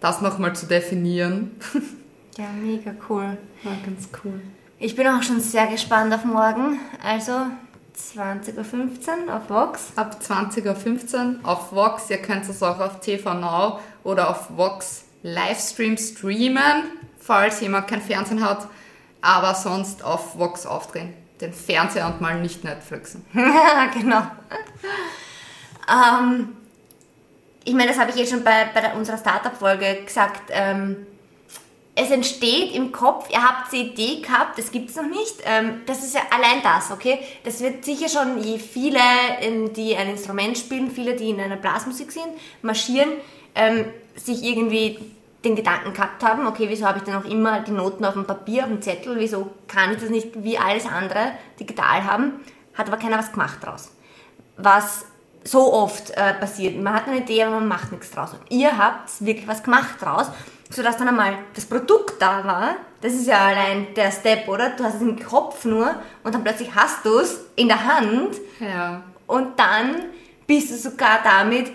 das 0.00 0.20
nochmal 0.20 0.54
zu 0.54 0.66
definieren. 0.66 1.52
Ja, 2.38 2.46
mega 2.58 2.92
cool. 3.10 3.36
War 3.62 3.76
ganz 3.84 4.08
cool. 4.24 4.40
Ich 4.78 4.96
bin 4.96 5.06
auch 5.06 5.22
schon 5.22 5.38
sehr 5.38 5.66
gespannt 5.66 6.14
auf 6.14 6.24
morgen. 6.24 6.78
Also 7.04 7.32
20.15 7.94 9.26
Uhr 9.26 9.36
auf 9.36 9.50
Vox. 9.50 9.92
Ab 9.96 10.16
20.15 10.26 11.42
Uhr 11.42 11.48
auf 11.48 11.72
Vox. 11.72 12.08
Ihr 12.08 12.16
könnt 12.22 12.48
es 12.48 12.62
auch 12.62 12.80
auf 12.80 13.00
TV 13.00 13.34
Now 13.34 13.80
oder 14.02 14.30
auf 14.30 14.56
Vox 14.56 15.04
Livestream 15.22 15.98
streamen, 15.98 16.84
falls 17.20 17.60
jemand 17.60 17.86
kein 17.86 18.00
Fernsehen 18.00 18.42
hat 18.42 18.66
aber 19.22 19.54
sonst 19.54 20.04
auf 20.04 20.38
Vox 20.38 20.66
aufdrehen. 20.66 21.14
Den 21.40 21.52
Fernseher 21.52 22.06
und 22.06 22.20
mal 22.20 22.40
nicht 22.40 22.62
Netflixen. 22.64 23.24
Genau. 23.94 24.22
Ähm, 25.90 26.56
ich 27.64 27.74
meine, 27.74 27.88
das 27.88 27.98
habe 27.98 28.10
ich 28.10 28.16
jetzt 28.16 28.30
schon 28.30 28.44
bei, 28.44 28.66
bei 28.74 28.92
unserer 28.94 29.18
Startup-Folge 29.18 30.02
gesagt. 30.04 30.50
Ähm, 30.50 31.06
es 31.94 32.10
entsteht 32.10 32.74
im 32.74 32.90
Kopf, 32.90 33.28
ihr 33.30 33.42
habt 33.42 33.70
die 33.72 33.82
Idee 33.82 34.22
gehabt, 34.22 34.58
das 34.58 34.70
gibt 34.70 34.90
es 34.90 34.96
noch 34.96 35.08
nicht. 35.08 35.36
Ähm, 35.44 35.82
das 35.86 36.02
ist 36.02 36.14
ja 36.14 36.22
allein 36.30 36.62
das, 36.62 36.90
okay? 36.90 37.18
Das 37.44 37.60
wird 37.60 37.84
sicher 37.84 38.08
schon, 38.08 38.42
je 38.42 38.58
viele, 38.58 38.98
ähm, 39.40 39.72
die 39.74 39.94
ein 39.94 40.08
Instrument 40.08 40.56
spielen, 40.56 40.90
viele, 40.90 41.14
die 41.14 41.30
in 41.30 41.40
einer 41.40 41.56
Blasmusik 41.56 42.10
sind, 42.10 42.28
marschieren, 42.62 43.10
ähm, 43.54 43.84
sich 44.16 44.42
irgendwie 44.42 44.98
den 45.44 45.56
Gedanken 45.56 45.92
gehabt 45.92 46.22
haben, 46.22 46.46
okay, 46.46 46.66
wieso 46.68 46.86
habe 46.86 46.98
ich 46.98 47.04
denn 47.04 47.14
auch 47.14 47.24
immer 47.24 47.60
die 47.60 47.72
Noten 47.72 48.04
auf 48.04 48.14
dem 48.14 48.24
Papier, 48.26 48.62
auf 48.62 48.68
dem 48.68 48.80
Zettel, 48.82 49.18
wieso 49.18 49.50
kann 49.66 49.92
ich 49.92 49.98
das 49.98 50.10
nicht 50.10 50.42
wie 50.44 50.56
alles 50.58 50.86
andere 50.86 51.32
digital 51.58 52.04
haben, 52.04 52.40
hat 52.74 52.88
aber 52.88 52.96
keiner 52.96 53.18
was 53.18 53.32
gemacht 53.32 53.58
draus. 53.62 53.90
Was 54.56 55.06
so 55.44 55.72
oft 55.72 56.10
äh, 56.12 56.34
passiert. 56.34 56.80
Man 56.80 56.94
hat 56.94 57.08
eine 57.08 57.18
Idee, 57.18 57.42
aber 57.42 57.56
man 57.56 57.66
macht 57.68 57.90
nichts 57.90 58.12
draus. 58.12 58.32
Und 58.32 58.40
ihr 58.50 58.78
habt 58.78 59.10
wirklich 59.24 59.48
was 59.48 59.62
gemacht 59.64 60.00
draus, 60.00 60.26
sodass 60.70 60.96
dann 60.96 61.08
einmal 61.08 61.34
das 61.54 61.66
Produkt 61.66 62.22
da 62.22 62.44
war. 62.44 62.76
Das 63.00 63.12
ist 63.12 63.26
ja 63.26 63.38
allein 63.46 63.88
der 63.94 64.12
Step, 64.12 64.46
oder? 64.48 64.70
Du 64.70 64.84
hast 64.84 64.94
es 64.94 65.00
im 65.02 65.18
Kopf 65.20 65.64
nur 65.64 65.96
und 66.22 66.32
dann 66.34 66.44
plötzlich 66.44 66.72
hast 66.74 67.04
du 67.04 67.18
es 67.18 67.40
in 67.56 67.66
der 67.66 67.84
Hand 67.84 68.36
Ja. 68.60 69.02
und 69.26 69.58
dann 69.58 69.96
bist 70.46 70.70
du 70.70 70.76
sogar 70.76 71.18
damit 71.24 71.72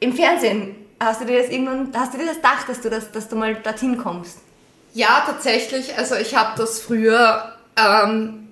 im 0.00 0.14
Fernsehen. 0.14 0.76
Hast 1.02 1.22
du 1.22 1.24
dir 1.24 1.40
das 1.40 1.50
irgendwann, 1.50 1.90
hast 1.94 2.12
du 2.12 2.18
dir 2.18 2.26
das 2.26 2.36
gedacht, 2.36 2.68
dass 2.68 2.80
du, 2.82 2.90
das, 2.90 3.10
dass 3.10 3.28
du 3.28 3.36
mal 3.36 3.54
dorthin 3.54 3.96
kommst? 3.96 4.38
Ja, 4.92 5.22
tatsächlich. 5.24 5.96
Also 5.96 6.14
ich 6.16 6.36
habe 6.36 6.50
das 6.58 6.80
früher, 6.80 7.54
ähm, 7.76 8.48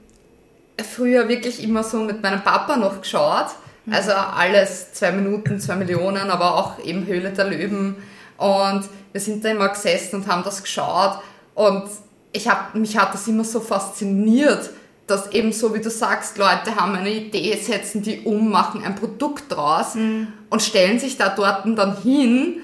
früher 0.97 1.29
wirklich 1.29 1.63
immer 1.63 1.85
so 1.85 1.99
mit 1.99 2.23
meinem 2.23 2.43
Papa 2.43 2.77
noch 2.77 3.03
geschaut. 3.03 3.49
Also 3.91 4.13
alles 4.13 4.93
zwei 4.93 5.13
Minuten, 5.13 5.61
zwei 5.61 5.77
Millionen, 5.77 6.31
aber 6.31 6.57
auch 6.57 6.79
eben 6.85 7.07
Höhle 7.07 7.31
der 7.31 7.47
Löwen. 7.47 7.97
Und 8.37 8.89
wir 9.13 9.21
sind 9.21 9.45
da 9.45 9.51
immer 9.51 9.69
gesessen 9.69 10.17
und 10.17 10.27
haben 10.27 10.43
das 10.43 10.63
geschaut. 10.63 11.21
Und 11.55 11.85
ich 12.33 12.49
hab, 12.49 12.75
mich 12.75 12.97
hat 12.97 13.13
das 13.15 13.27
immer 13.29 13.45
so 13.45 13.61
fasziniert, 13.61 14.71
dass 15.09 15.33
eben 15.33 15.53
so 15.53 15.75
wie 15.75 15.81
du 15.81 15.91
sagst, 15.91 16.39
Leute 16.39 16.77
haben 16.77 16.95
eine 16.95 17.11
Idee, 17.11 17.57
setzen 17.57 18.03
die 18.03 18.21
um, 18.21 18.51
machen 18.51 18.85
ein 18.85 18.95
Produkt 18.95 19.45
draus 19.49 19.97
und 19.97 20.63
stellen 20.63 20.99
sich 20.99 21.17
da 21.17 21.31
dort 21.31 21.63
dann 21.65 21.97
hin. 22.03 22.61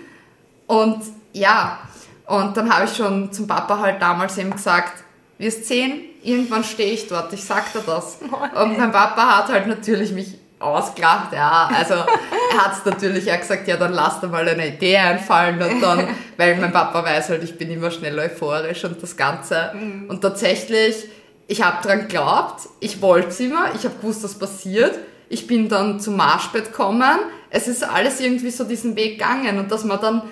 Und 0.66 1.02
ja, 1.32 1.78
und 2.26 2.56
dann 2.56 2.72
habe 2.72 2.84
ich 2.84 2.94
schon 2.96 3.32
zum 3.32 3.46
Papa 3.46 3.78
halt 3.78 4.00
damals 4.00 4.38
eben 4.38 4.50
gesagt, 4.50 5.02
wirst 5.38 5.66
sehen, 5.66 6.00
irgendwann 6.22 6.64
stehe 6.64 6.92
ich 6.92 7.08
dort, 7.08 7.32
ich 7.32 7.44
sag 7.44 7.72
dir 7.72 7.82
das. 7.84 8.18
Und 8.20 8.78
mein 8.78 8.92
Papa 8.92 9.38
hat 9.38 9.48
halt 9.48 9.66
natürlich 9.66 10.12
mich 10.12 10.38
ausgelacht, 10.58 11.32
ja, 11.32 11.68
also 11.74 11.94
er 11.94 12.64
hat 12.64 12.72
es 12.72 12.84
natürlich 12.84 13.30
auch 13.30 13.38
gesagt, 13.38 13.68
ja, 13.68 13.76
dann 13.76 13.92
lass 13.92 14.20
dir 14.20 14.28
mal 14.28 14.48
eine 14.48 14.68
Idee 14.68 14.96
einfallen 14.96 15.60
und 15.60 15.80
dann, 15.80 16.08
weil 16.36 16.56
mein 16.56 16.72
Papa 16.72 17.04
weiß 17.04 17.30
halt, 17.30 17.42
ich 17.42 17.58
bin 17.58 17.70
immer 17.70 17.90
schnell 17.90 18.18
euphorisch 18.18 18.84
und 18.84 19.02
das 19.02 19.16
Ganze. 19.16 19.72
Und 20.08 20.20
tatsächlich, 20.20 21.08
ich 21.46 21.62
habe 21.62 21.86
dran 21.86 22.00
geglaubt, 22.02 22.68
ich 22.80 23.02
wollte 23.02 23.28
es 23.28 23.40
immer, 23.40 23.74
ich 23.74 23.84
habe 23.84 23.96
gewusst, 23.96 24.24
was 24.24 24.38
passiert. 24.38 24.98
Ich 25.28 25.46
bin 25.46 25.68
dann 25.68 26.00
zum 26.00 26.16
Marschbett 26.16 26.66
gekommen. 26.66 27.18
Es 27.50 27.68
ist 27.68 27.82
alles 27.82 28.20
irgendwie 28.20 28.50
so 28.50 28.64
diesen 28.64 28.96
Weg 28.96 29.18
gegangen 29.18 29.58
und 29.58 29.70
dass 29.70 29.84
man 29.84 30.00
dann 30.00 30.22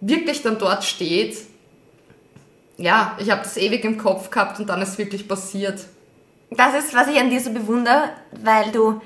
wirklich 0.00 0.42
dann 0.42 0.58
dort 0.58 0.84
steht. 0.84 1.36
Ja, 2.76 3.16
ich 3.18 3.30
habe 3.30 3.42
das 3.42 3.56
ewig 3.56 3.84
im 3.84 3.98
Kopf 3.98 4.30
gehabt 4.30 4.60
und 4.60 4.68
dann 4.68 4.80
ist 4.82 4.98
wirklich 4.98 5.26
passiert. 5.26 5.80
Das 6.50 6.74
ist, 6.74 6.94
was 6.94 7.08
ich 7.08 7.18
an 7.18 7.30
dir 7.30 7.40
so 7.40 7.50
bewundere, 7.50 8.10
weil 8.42 8.70
du, 8.70 9.00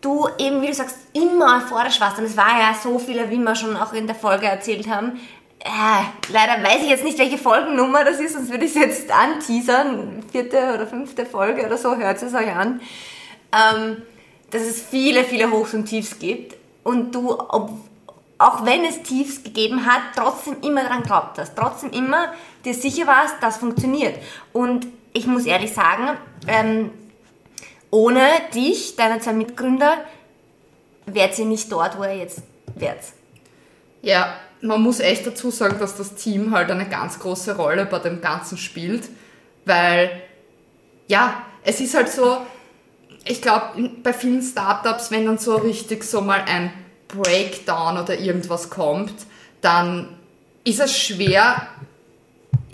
du 0.00 0.28
eben, 0.38 0.62
wie 0.62 0.68
du 0.68 0.74
sagst, 0.74 0.96
immer 1.12 1.58
euphorisch 1.58 2.00
warst. 2.00 2.18
Und 2.18 2.24
es 2.24 2.36
war 2.36 2.60
ja 2.60 2.74
so 2.74 2.98
viele, 2.98 3.30
wie 3.30 3.38
wir 3.38 3.54
schon 3.54 3.76
auch 3.76 3.92
in 3.92 4.06
der 4.06 4.14
Folge 4.14 4.46
erzählt 4.46 4.88
haben. 4.88 5.18
Äh, 5.66 6.32
leider 6.32 6.62
weiß 6.62 6.82
ich 6.82 6.90
jetzt 6.90 7.02
nicht, 7.02 7.18
welche 7.18 7.38
Folgennummer 7.38 8.04
das 8.04 8.20
ist, 8.20 8.34
sonst 8.34 8.50
würde 8.50 8.64
ich 8.64 8.76
es 8.76 8.80
jetzt 8.80 9.10
anteasern. 9.10 10.22
Vierte 10.30 10.58
oder 10.74 10.86
fünfte 10.86 11.26
Folge 11.26 11.66
oder 11.66 11.76
so, 11.76 11.96
hört 11.96 12.22
es 12.22 12.34
euch 12.34 12.54
an. 12.54 12.80
Ähm, 13.52 14.02
dass 14.50 14.62
es 14.62 14.80
viele, 14.80 15.24
viele 15.24 15.50
Hochs 15.50 15.74
und 15.74 15.86
Tiefs 15.86 16.20
gibt. 16.20 16.56
Und 16.84 17.12
du, 17.16 17.32
ob, 17.32 17.70
auch 18.38 18.64
wenn 18.64 18.84
es 18.84 19.02
Tiefs 19.02 19.42
gegeben 19.42 19.86
hat, 19.86 20.02
trotzdem 20.14 20.58
immer 20.62 20.84
daran 20.84 21.02
glaubt 21.02 21.36
hast. 21.38 21.56
Trotzdem 21.56 21.90
immer 21.90 22.32
dir 22.64 22.74
sicher 22.74 23.08
warst, 23.08 23.34
das 23.40 23.56
funktioniert. 23.56 24.16
Und 24.52 24.86
ich 25.14 25.26
muss 25.26 25.46
ehrlich 25.46 25.74
sagen, 25.74 26.16
ähm, 26.46 26.92
ohne 27.90 28.22
dich, 28.54 28.94
deine 28.94 29.18
zwei 29.18 29.32
Mitgründer, 29.32 29.96
wärt 31.06 31.36
ihr 31.40 31.44
nicht 31.44 31.72
dort, 31.72 31.98
wo 31.98 32.04
ihr 32.04 32.18
jetzt 32.18 32.42
wärt. 32.76 33.00
Ja, 34.02 34.36
man 34.66 34.82
muss 34.82 35.00
echt 35.00 35.26
dazu 35.26 35.50
sagen, 35.50 35.78
dass 35.78 35.96
das 35.96 36.14
Team 36.14 36.54
halt 36.54 36.70
eine 36.70 36.88
ganz 36.88 37.18
große 37.18 37.56
Rolle 37.56 37.86
bei 37.86 37.98
dem 37.98 38.20
Ganzen 38.20 38.58
spielt, 38.58 39.08
weil, 39.64 40.10
ja, 41.08 41.42
es 41.64 41.80
ist 41.80 41.94
halt 41.94 42.08
so, 42.10 42.38
ich 43.24 43.42
glaube, 43.42 43.90
bei 44.02 44.12
vielen 44.12 44.42
Startups, 44.42 45.10
wenn 45.10 45.26
dann 45.26 45.38
so 45.38 45.56
richtig 45.56 46.04
so 46.04 46.20
mal 46.20 46.42
ein 46.46 46.72
Breakdown 47.08 47.98
oder 47.98 48.18
irgendwas 48.18 48.70
kommt, 48.70 49.14
dann 49.60 50.16
ist 50.64 50.80
es 50.80 50.96
schwer, 50.96 51.66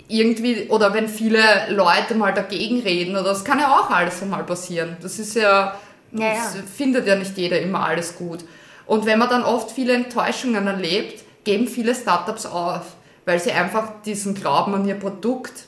irgendwie, 0.07 0.67
oder 0.69 0.93
wenn 0.93 1.07
viele 1.07 1.41
Leute 1.69 2.13
mal 2.15 2.33
dagegen 2.33 2.81
reden, 2.81 3.15
oder 3.15 3.23
das 3.23 3.43
kann 3.43 3.59
ja 3.59 3.79
auch 3.79 3.89
alles 3.89 4.21
einmal 4.21 4.43
passieren. 4.43 4.97
Das 5.01 5.17
ist 5.17 5.35
ja, 5.35 5.79
Ja, 6.11 6.27
ja. 6.27 6.33
das 6.35 6.57
findet 6.75 7.07
ja 7.07 7.15
nicht 7.15 7.37
jeder 7.37 7.59
immer 7.59 7.85
alles 7.85 8.15
gut. 8.15 8.39
Und 8.85 9.05
wenn 9.05 9.17
man 9.17 9.29
dann 9.29 9.43
oft 9.43 9.71
viele 9.71 9.93
Enttäuschungen 9.93 10.67
erlebt, 10.67 11.22
geben 11.43 11.67
viele 11.67 11.95
Startups 11.95 12.45
auf, 12.45 12.95
weil 13.25 13.39
sie 13.39 13.51
einfach 13.51 14.01
diesen 14.05 14.35
Glauben 14.35 14.73
an 14.73 14.87
ihr 14.87 14.95
Produkt 14.95 15.65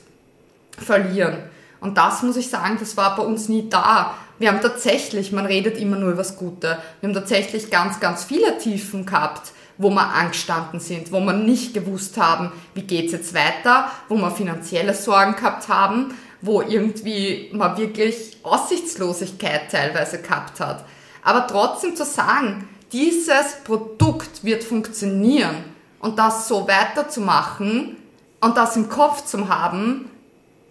verlieren. 0.78 1.38
Und 1.80 1.96
das 1.96 2.22
muss 2.22 2.36
ich 2.36 2.48
sagen, 2.48 2.76
das 2.80 2.96
war 2.96 3.16
bei 3.16 3.22
uns 3.22 3.48
nie 3.48 3.68
da. 3.68 4.14
Wir 4.38 4.48
haben 4.48 4.60
tatsächlich, 4.60 5.32
man 5.32 5.46
redet 5.46 5.78
immer 5.78 5.96
nur 5.96 6.10
über 6.10 6.22
das 6.22 6.36
Gute, 6.36 6.78
wir 7.00 7.08
haben 7.08 7.14
tatsächlich 7.14 7.70
ganz, 7.70 8.00
ganz 8.00 8.24
viele 8.24 8.58
Tiefen 8.58 9.06
gehabt, 9.06 9.52
wo 9.78 9.90
wir 9.90 10.06
angestanden 10.14 10.80
sind, 10.80 11.12
wo 11.12 11.20
wir 11.20 11.32
nicht 11.32 11.74
gewusst 11.74 12.16
haben, 12.16 12.52
wie 12.74 12.82
geht's 12.82 13.12
jetzt 13.12 13.34
weiter, 13.34 13.90
wo 14.08 14.16
wir 14.16 14.30
finanzielle 14.30 14.94
Sorgen 14.94 15.36
gehabt 15.36 15.68
haben, 15.68 16.14
wo 16.40 16.62
irgendwie 16.62 17.50
man 17.52 17.76
wirklich 17.76 18.38
Aussichtslosigkeit 18.42 19.70
teilweise 19.70 20.20
gehabt 20.20 20.60
hat. 20.60 20.84
Aber 21.22 21.46
trotzdem 21.46 21.96
zu 21.96 22.04
sagen, 22.04 22.68
dieses 22.92 23.62
Produkt 23.64 24.44
wird 24.44 24.64
funktionieren 24.64 25.64
und 26.00 26.18
das 26.18 26.48
so 26.48 26.68
weiterzumachen 26.68 27.96
und 28.40 28.56
das 28.56 28.76
im 28.76 28.88
Kopf 28.88 29.24
zu 29.24 29.48
haben, 29.48 30.10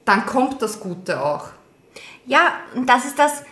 dann 0.06 0.26
kommt 0.26 0.62
das 0.62 0.80
Gute 0.80 1.22
auch. 1.22 1.48
Ja, 2.26 2.54
und 2.76 2.88
das 2.88 3.06
ist 3.06 3.20
das, 3.20 3.44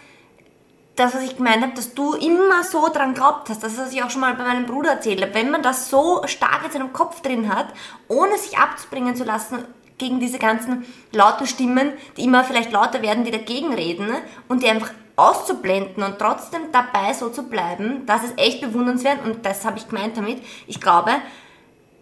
das, 0.95 1.13
was 1.13 1.23
ich 1.23 1.37
gemeint 1.37 1.63
habe, 1.63 1.73
dass 1.73 1.93
du 1.93 2.13
immer 2.13 2.63
so 2.63 2.89
dran 2.89 3.13
glaubt 3.13 3.49
hast. 3.49 3.63
Das 3.63 3.77
was 3.77 3.91
ich 3.91 4.03
auch 4.03 4.09
schon 4.09 4.21
mal 4.21 4.35
bei 4.35 4.43
meinem 4.43 4.65
Bruder 4.65 4.91
erzählt 4.91 5.21
habe. 5.21 5.33
Wenn 5.33 5.51
man 5.51 5.63
das 5.63 5.89
so 5.89 6.21
stark 6.25 6.65
in 6.65 6.71
seinem 6.71 6.93
Kopf 6.93 7.21
drin 7.21 7.53
hat, 7.53 7.67
ohne 8.07 8.37
sich 8.37 8.57
abzubringen 8.57 9.15
zu 9.15 9.23
lassen 9.23 9.65
gegen 9.97 10.19
diese 10.19 10.39
ganzen 10.39 10.85
lauten 11.11 11.47
Stimmen, 11.47 11.93
die 12.17 12.23
immer 12.23 12.43
vielleicht 12.43 12.71
lauter 12.71 13.01
werden, 13.01 13.23
die 13.25 13.31
dagegen 13.31 13.73
reden 13.73 14.09
und 14.47 14.63
die 14.63 14.69
einfach 14.69 14.91
auszublenden 15.15 16.03
und 16.03 16.17
trotzdem 16.17 16.71
dabei 16.71 17.13
so 17.13 17.29
zu 17.29 17.43
bleiben, 17.43 18.05
das 18.05 18.23
ist 18.23 18.37
echt 18.37 18.61
bewundernswert 18.61 19.23
und 19.23 19.45
das 19.45 19.63
habe 19.65 19.77
ich 19.77 19.87
gemeint 19.87 20.17
damit. 20.17 20.41
Ich 20.67 20.81
glaube, 20.81 21.11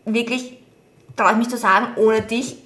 wirklich 0.05 0.57
traue 1.15 1.31
ich 1.31 1.37
mich 1.37 1.49
zu 1.49 1.57
sagen, 1.57 1.87
ohne 1.97 2.21
dich, 2.21 2.57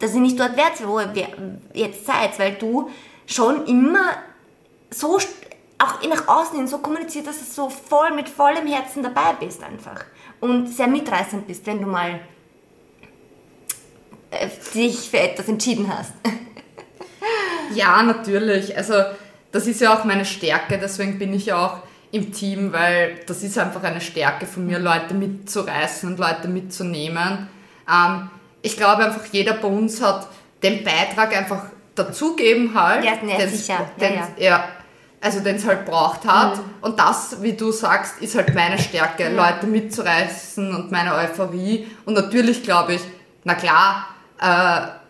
dass 0.00 0.14
ihr 0.14 0.20
nicht 0.20 0.38
dort 0.38 0.56
wärt, 0.56 0.86
wo 0.86 0.98
ihr 0.98 1.28
jetzt 1.72 2.06
seid, 2.06 2.38
weil 2.38 2.54
du 2.54 2.90
schon 3.26 3.66
immer 3.66 4.10
so 4.90 5.18
auch 5.78 6.02
nach 6.08 6.28
außen 6.28 6.56
hin 6.56 6.68
so 6.68 6.78
kommuniziert, 6.78 7.26
dass 7.26 7.38
du 7.38 7.44
so 7.44 7.68
voll 7.68 8.12
mit 8.12 8.28
vollem 8.28 8.66
Herzen 8.66 9.02
dabei 9.02 9.34
bist 9.38 9.62
einfach 9.62 10.04
und 10.40 10.68
sehr 10.68 10.88
mitreißend 10.88 11.46
bist, 11.46 11.66
wenn 11.66 11.80
du 11.80 11.86
mal 11.86 12.20
äh, 14.30 14.48
dich 14.74 15.10
für 15.10 15.20
etwas 15.20 15.48
entschieden 15.48 15.92
hast. 15.96 16.12
Ja, 17.74 18.02
natürlich. 18.02 18.76
Also 18.76 18.94
das 19.54 19.66
ist 19.68 19.80
ja 19.80 19.94
auch 19.94 20.04
meine 20.04 20.24
Stärke, 20.24 20.78
deswegen 20.78 21.18
bin 21.18 21.32
ich 21.32 21.46
ja 21.46 21.64
auch 21.64 21.76
im 22.10 22.32
Team, 22.32 22.72
weil 22.72 23.20
das 23.26 23.42
ist 23.42 23.56
einfach 23.58 23.82
eine 23.84 24.00
Stärke 24.00 24.46
von 24.46 24.66
mir, 24.66 24.78
Leute 24.78 25.14
mitzureißen 25.14 26.08
und 26.10 26.18
Leute 26.18 26.48
mitzunehmen. 26.48 27.48
Ähm, 27.90 28.30
ich 28.62 28.76
glaube 28.76 29.04
einfach, 29.04 29.24
jeder 29.32 29.54
bei 29.54 29.68
uns 29.68 30.02
hat 30.02 30.26
den 30.62 30.82
Beitrag 30.84 31.36
einfach 31.36 31.62
dazugeben 31.94 32.72
halt. 32.74 33.04
Ja, 33.04 33.12
ja, 33.26 33.36
den's- 33.38 33.58
sicher. 33.58 33.86
Ja, 33.98 34.08
den's- 34.08 34.28
ja. 34.38 34.44
ja, 34.50 34.64
also 35.20 35.40
den 35.40 35.56
es 35.56 35.66
halt 35.66 35.84
braucht 35.86 36.26
hat. 36.26 36.58
Und 36.80 36.98
das, 36.98 37.40
wie 37.42 37.52
du 37.54 37.70
sagst, 37.72 38.20
ist 38.20 38.34
halt 38.36 38.54
meine 38.54 38.78
Stärke, 38.78 39.28
Leute 39.34 39.66
mitzureißen 39.66 40.74
und 40.74 40.90
meine 40.90 41.14
Euphorie. 41.14 41.88
Und 42.04 42.14
natürlich 42.14 42.62
glaube 42.62 42.94
ich, 42.94 43.02
na 43.44 43.54
klar, 43.54 44.06
äh, 44.40 45.03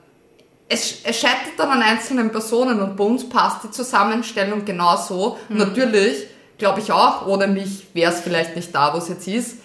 es, 0.68 1.02
es 1.04 1.20
scheitert 1.20 1.58
dann 1.58 1.70
an 1.70 1.82
einzelnen 1.82 2.30
Personen 2.30 2.80
und 2.80 2.96
bei 2.96 3.04
uns 3.04 3.28
passt 3.28 3.64
die 3.64 3.70
Zusammenstellung 3.70 4.64
genau 4.64 4.96
so. 4.96 5.38
Und 5.48 5.58
Natürlich, 5.58 6.26
glaube 6.58 6.80
ich 6.80 6.90
auch, 6.90 7.26
ohne 7.26 7.46
mich 7.46 7.88
wäre 7.94 8.12
es 8.12 8.20
vielleicht 8.20 8.56
nicht 8.56 8.74
da, 8.74 8.92
wo 8.92 8.98
es 8.98 9.08
jetzt 9.08 9.28
ist. 9.28 9.58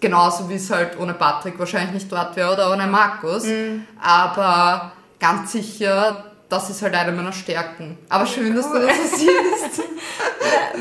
Genauso 0.00 0.48
wie 0.50 0.54
es 0.54 0.70
halt 0.70 0.98
ohne 0.98 1.14
Patrick 1.14 1.58
wahrscheinlich 1.58 1.92
nicht 1.92 2.12
dort 2.12 2.36
wäre 2.36 2.52
oder 2.52 2.70
ohne 2.70 2.86
Markus. 2.86 3.46
Aber 4.02 4.92
ganz 5.18 5.52
sicher, 5.52 6.24
das 6.48 6.68
ist 6.68 6.82
halt 6.82 6.94
eine 6.94 7.12
meiner 7.12 7.32
Stärken. 7.32 7.96
Aber 8.08 8.26
schön, 8.26 8.54
dass 8.54 8.70
du 8.70 8.80
das 8.80 8.96
so 8.96 9.16
siehst. 9.16 9.82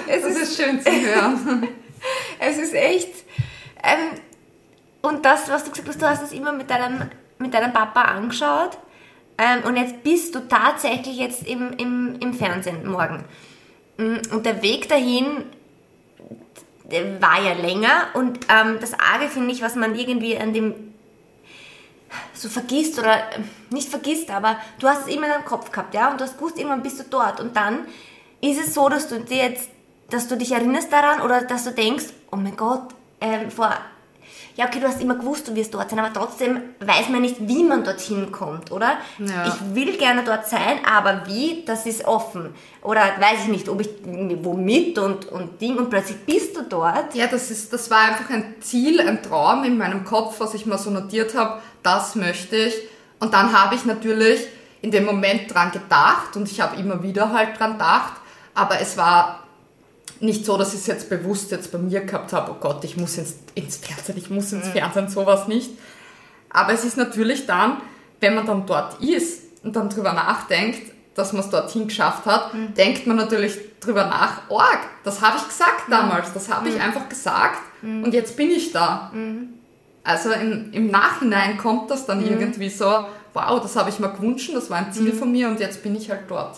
Es 0.07 0.23
Das 0.23 0.35
ist 0.35 0.61
schön 0.61 0.81
zu 0.81 0.91
hören. 0.91 1.67
Es 2.39 2.57
ist 2.57 2.73
echt. 2.73 3.23
Ähm, 3.81 4.19
und 5.01 5.23
das, 5.23 5.47
was 5.47 5.63
du 5.63 5.71
gesagt 5.71 5.87
hast, 5.87 6.01
du 6.01 6.09
hast 6.09 6.23
es 6.23 6.31
immer 6.33 6.51
mit 6.51 6.69
deinem, 6.69 7.09
mit 7.37 7.53
deinem 7.53 7.71
Papa 7.71 8.01
angeschaut. 8.01 8.77
Ähm, 9.37 9.63
und 9.65 9.77
jetzt 9.77 10.03
bist 10.03 10.35
du 10.35 10.47
tatsächlich 10.47 11.17
jetzt 11.17 11.47
im, 11.47 11.73
im, 11.77 12.17
im 12.19 12.33
Fernsehen 12.33 12.89
morgen. 12.89 13.23
Mm, 13.97 14.17
Und 14.31 14.45
der 14.45 14.61
Weg 14.61 14.87
dahin 14.89 15.45
war 17.19 17.41
ja 17.41 17.53
länger. 17.53 18.07
Und 18.13 18.39
ähm, 18.49 18.77
das 18.79 18.93
Arge 18.93 19.29
finde 19.29 19.51
ich, 19.51 19.61
was 19.61 19.75
man 19.75 19.95
irgendwie 19.95 20.37
an 20.37 20.53
dem 20.53 20.73
so 22.33 22.49
vergisst 22.49 22.99
oder 22.99 23.15
äh, 23.15 23.39
nicht 23.71 23.89
vergisst, 23.89 24.29
aber 24.29 24.57
du 24.79 24.87
hast 24.87 25.07
es 25.07 25.15
immer 25.15 25.25
in 25.25 25.31
deinem 25.31 25.45
Kopf 25.45 25.71
gehabt, 25.71 25.95
ja, 25.95 26.11
und 26.11 26.19
du 26.19 26.25
hast 26.25 26.37
gewusst, 26.37 26.57
irgendwann 26.57 26.83
bist 26.83 26.99
du 26.99 27.03
dort. 27.09 27.39
Und 27.39 27.55
dann 27.55 27.87
ist 28.41 28.59
es 28.59 28.73
so, 28.73 28.89
dass 28.89 29.07
du 29.07 29.19
dir 29.19 29.49
jetzt, 29.49 29.69
dass 30.09 30.27
du 30.27 30.37
dich 30.37 30.51
erinnerst 30.51 30.91
daran 30.91 31.21
oder 31.21 31.41
dass 31.41 31.63
du 31.63 31.71
denkst, 31.71 32.05
oh 32.31 32.35
mein 32.35 32.55
Gott, 32.55 32.93
ähm, 33.19 33.49
vor 33.49 33.75
ja, 34.55 34.67
okay, 34.67 34.79
du 34.79 34.87
hast 34.87 35.01
immer 35.01 35.15
gewusst, 35.15 35.47
du 35.47 35.55
wirst 35.55 35.73
dort 35.73 35.89
sein, 35.89 35.99
aber 35.99 36.13
trotzdem 36.13 36.61
weiß 36.79 37.09
man 37.09 37.21
nicht, 37.21 37.47
wie 37.47 37.63
man 37.63 37.83
dorthin 37.83 38.31
kommt, 38.31 38.71
oder? 38.71 38.97
Ja. 39.17 39.47
Ich 39.47 39.75
will 39.75 39.97
gerne 39.97 40.23
dort 40.23 40.47
sein, 40.47 40.79
aber 40.85 41.23
wie, 41.25 41.63
das 41.65 41.87
ist 41.87 42.05
offen. 42.05 42.53
Oder 42.81 43.01
weiß 43.19 43.43
ich 43.43 43.47
nicht, 43.47 43.69
ob 43.69 43.81
ich 43.81 43.89
womit 44.43 44.99
und, 44.99 45.25
und 45.25 45.59
Ding 45.59 45.77
und 45.77 45.89
plötzlich 45.89 46.17
bist 46.25 46.55
du 46.55 46.61
dort. 46.63 47.15
Ja, 47.15 47.25
das, 47.27 47.49
ist, 47.49 47.73
das 47.73 47.89
war 47.89 47.99
einfach 47.99 48.29
ein 48.29 48.55
Ziel, 48.61 49.01
ein 49.01 49.23
Traum 49.23 49.63
in 49.63 49.77
meinem 49.77 50.05
Kopf, 50.05 50.39
was 50.39 50.53
ich 50.53 50.67
mal 50.67 50.77
so 50.77 50.91
notiert 50.91 51.35
habe, 51.35 51.59
das 51.81 52.15
möchte 52.15 52.55
ich. 52.55 52.75
Und 53.19 53.33
dann 53.33 53.53
habe 53.59 53.73
ich 53.73 53.85
natürlich 53.85 54.47
in 54.81 54.91
dem 54.91 55.05
Moment 55.05 55.51
dran 55.51 55.71
gedacht 55.71 56.35
und 56.35 56.51
ich 56.51 56.61
habe 56.61 56.75
immer 56.75 57.01
wieder 57.01 57.31
halt 57.31 57.57
dran 57.57 57.73
gedacht, 57.73 58.13
aber 58.53 58.81
es 58.81 58.97
war 58.97 59.42
nicht 60.21 60.45
so, 60.45 60.57
dass 60.57 60.73
ich 60.73 60.79
es 60.81 60.87
jetzt 60.87 61.09
bewusst 61.09 61.51
jetzt 61.51 61.71
bei 61.71 61.77
mir 61.77 62.01
gehabt 62.01 62.33
habe, 62.33 62.51
oh 62.51 62.55
Gott, 62.59 62.83
ich 62.83 62.97
muss 62.97 63.17
ins, 63.17 63.35
ins 63.55 63.77
Fernsehen, 63.77 64.17
ich 64.17 64.29
muss 64.29 64.51
ins 64.53 64.67
Fernsehen, 64.69 65.07
sowas 65.09 65.47
nicht. 65.47 65.71
Aber 66.49 66.73
es 66.73 66.83
ist 66.85 66.97
natürlich 66.97 67.45
dann, 67.45 67.81
wenn 68.19 68.35
man 68.35 68.45
dann 68.45 68.65
dort 68.65 69.01
ist 69.01 69.41
und 69.63 69.75
dann 69.75 69.89
drüber 69.89 70.13
nachdenkt, 70.13 70.91
dass 71.15 71.33
man 71.33 71.43
es 71.43 71.49
dorthin 71.49 71.87
geschafft 71.87 72.25
hat, 72.25 72.53
Mhm. 72.53 72.73
denkt 72.73 73.05
man 73.07 73.17
natürlich 73.17 73.57
drüber 73.79 74.05
nach, 74.05 74.49
org, 74.49 74.79
das 75.03 75.21
habe 75.21 75.37
ich 75.37 75.47
gesagt 75.47 75.83
damals, 75.89 76.33
das 76.33 76.51
habe 76.51 76.69
Mhm. 76.69 76.75
ich 76.75 76.81
einfach 76.81 77.09
gesagt 77.09 77.59
und 77.83 78.13
jetzt 78.13 78.35
bin 78.37 78.49
ich 78.49 78.71
da. 78.71 79.11
Also 80.05 80.31
im, 80.31 80.71
im 80.73 80.87
Nachhinein 80.87 81.57
kommt 81.57 81.89
das 81.91 82.03
Mhm. 82.03 82.07
dann 82.07 82.27
irgendwie 82.27 82.69
so, 82.69 83.05
wow, 83.33 83.59
das 83.61 83.75
habe 83.75 83.89
ich 83.89 83.99
mir 83.99 84.09
gewünscht, 84.09 84.51
das 84.53 84.69
war 84.69 84.77
ein 84.77 84.91
Ziel 84.93 85.11
von 85.13 85.31
mir 85.31 85.47
und 85.49 85.59
jetzt 85.59 85.83
bin 85.83 85.95
ich 85.95 86.09
halt 86.09 86.21
dort. 86.29 86.57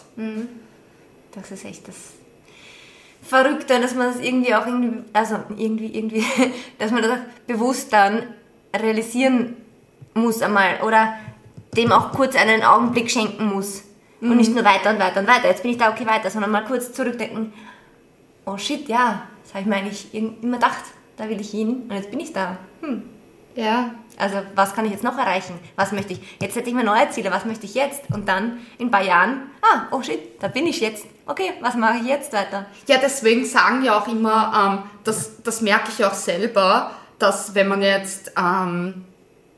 Das 1.33 1.51
ist 1.51 1.65
echt 1.65 1.87
das 1.87 1.95
Verrückte, 3.27 3.79
dass 3.79 3.95
man 3.95 4.13
das 4.13 4.21
irgendwie 4.21 4.53
auch 4.53 4.65
irgendwie, 4.67 5.03
also 5.13 5.37
irgendwie, 5.57 5.97
irgendwie, 5.97 6.23
dass 6.77 6.91
man 6.91 7.01
das 7.01 7.11
auch 7.11 7.23
bewusst 7.47 7.91
dann 7.91 8.23
realisieren 8.75 9.57
muss 10.13 10.41
einmal 10.41 10.81
oder 10.85 11.15
dem 11.75 11.91
auch 11.91 12.11
kurz 12.11 12.35
einen 12.35 12.63
Augenblick 12.63 13.09
schenken 13.09 13.47
muss. 13.47 13.83
Und 14.21 14.37
nicht 14.37 14.55
nur 14.55 14.63
weiter 14.63 14.89
und 14.89 14.99
weiter 14.99 15.19
und 15.19 15.27
weiter. 15.27 15.49
Jetzt 15.49 15.61
bin 15.61 15.71
ich 15.71 15.77
da, 15.77 15.91
okay, 15.91 16.05
weiter, 16.07 16.31
sondern 16.31 16.49
mal 16.49 16.63
kurz 16.65 16.91
zurückdenken. 16.93 17.53
Oh 18.45 18.57
shit, 18.57 18.87
ja, 18.87 19.27
das 19.43 19.53
habe 19.53 19.61
ich 19.61 19.67
mir 19.67 19.75
eigentlich 19.75 20.13
immer 20.13 20.57
gedacht. 20.57 20.83
Da 21.17 21.29
will 21.29 21.39
ich 21.39 21.51
hin 21.51 21.83
und 21.87 21.91
jetzt 21.91 22.09
bin 22.09 22.19
ich 22.19 22.33
da. 22.33 22.57
Hm. 22.81 23.03
Ja, 23.55 23.91
Also, 24.17 24.37
was 24.55 24.73
kann 24.73 24.85
ich 24.85 24.91
jetzt 24.91 25.03
noch 25.03 25.17
erreichen? 25.17 25.59
Was 25.75 25.91
möchte 25.91 26.13
ich? 26.13 26.19
Jetzt 26.39 26.53
setze 26.53 26.69
ich 26.69 26.75
mir 26.75 26.85
neue 26.85 27.09
Ziele. 27.09 27.31
Was 27.31 27.43
möchte 27.43 27.65
ich 27.65 27.73
jetzt? 27.73 28.03
Und 28.13 28.29
dann 28.29 28.59
in 28.77 28.87
ein 28.87 28.91
paar 28.91 29.03
Jahren, 29.03 29.49
ah, 29.61 29.87
oh 29.91 30.01
shit, 30.01 30.41
da 30.41 30.47
bin 30.47 30.67
ich 30.67 30.79
jetzt. 30.79 31.05
Okay, 31.25 31.51
was 31.59 31.75
mache 31.75 31.97
ich 32.01 32.07
jetzt 32.07 32.31
weiter? 32.31 32.65
Ja, 32.87 32.97
deswegen 33.01 33.45
sagen 33.45 33.83
ja 33.83 33.99
auch 33.99 34.07
immer, 34.07 34.79
ähm, 34.83 34.89
das, 35.03 35.41
das 35.43 35.59
merke 35.61 35.89
ich 35.89 36.05
auch 36.05 36.13
selber, 36.13 36.91
dass 37.19 37.55
wenn 37.55 37.67
man 37.67 37.81
jetzt 37.81 38.31
ähm, 38.37 39.03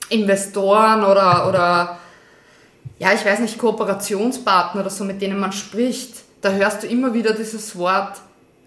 Investoren 0.10 1.04
oder, 1.04 1.48
oder, 1.48 2.00
ja, 2.98 3.14
ich 3.14 3.24
weiß 3.26 3.40
nicht, 3.40 3.60
Kooperationspartner 3.60 4.82
oder 4.82 4.90
so, 4.90 5.04
mit 5.04 5.22
denen 5.22 5.40
man 5.40 5.52
spricht, 5.52 6.16
da 6.42 6.50
hörst 6.50 6.84
du 6.84 6.88
immer 6.88 7.14
wieder 7.14 7.34
dieses 7.34 7.78
Wort 7.78 8.22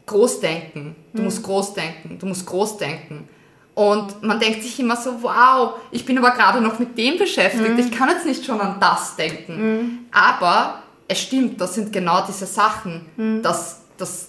Großdenken. 0.07 0.95
Du 1.13 1.23
musst 1.23 1.43
Großdenken, 1.43 2.19
du 2.19 2.27
musst 2.27 2.47
Großdenken. 2.47 3.29
Und 3.75 4.23
man 4.23 4.39
denkt 4.41 4.63
sich 4.63 4.79
immer 4.81 4.97
so, 4.97 5.23
wow, 5.23 5.75
ich 5.91 6.05
bin 6.05 6.19
aber 6.19 6.33
gerade 6.33 6.61
noch 6.61 6.79
mit 6.79 6.99
dem 6.99 7.17
beschäftigt, 7.19 7.79
ich 7.79 7.91
kann 7.93 8.09
jetzt 8.09 8.27
nicht 8.27 8.45
schon 8.45 8.61
an 8.61 8.77
das 8.81 9.17
denken. 9.17 10.07
Aber 10.13 10.83
es 11.09 11.21
stimmt, 11.21 11.61
das 11.61 11.75
sind 11.75 11.93
genau 11.93 12.25
diese 12.27 12.47
Sachen. 12.47 13.07
Das, 13.43 13.83
das, 13.97 14.29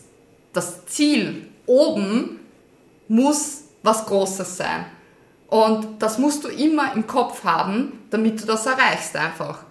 das 0.53 0.85
Ziel 0.85 1.47
oben 1.65 2.39
muss 3.07 3.63
was 3.83 4.05
Großes 4.05 4.57
sein. 4.57 4.85
Und 5.47 6.01
das 6.01 6.17
musst 6.17 6.45
du 6.45 6.47
immer 6.47 6.93
im 6.95 7.05
Kopf 7.07 7.43
haben, 7.43 7.99
damit 8.09 8.41
du 8.41 8.45
das 8.45 8.65
erreichst 8.65 9.15
einfach. 9.17 9.65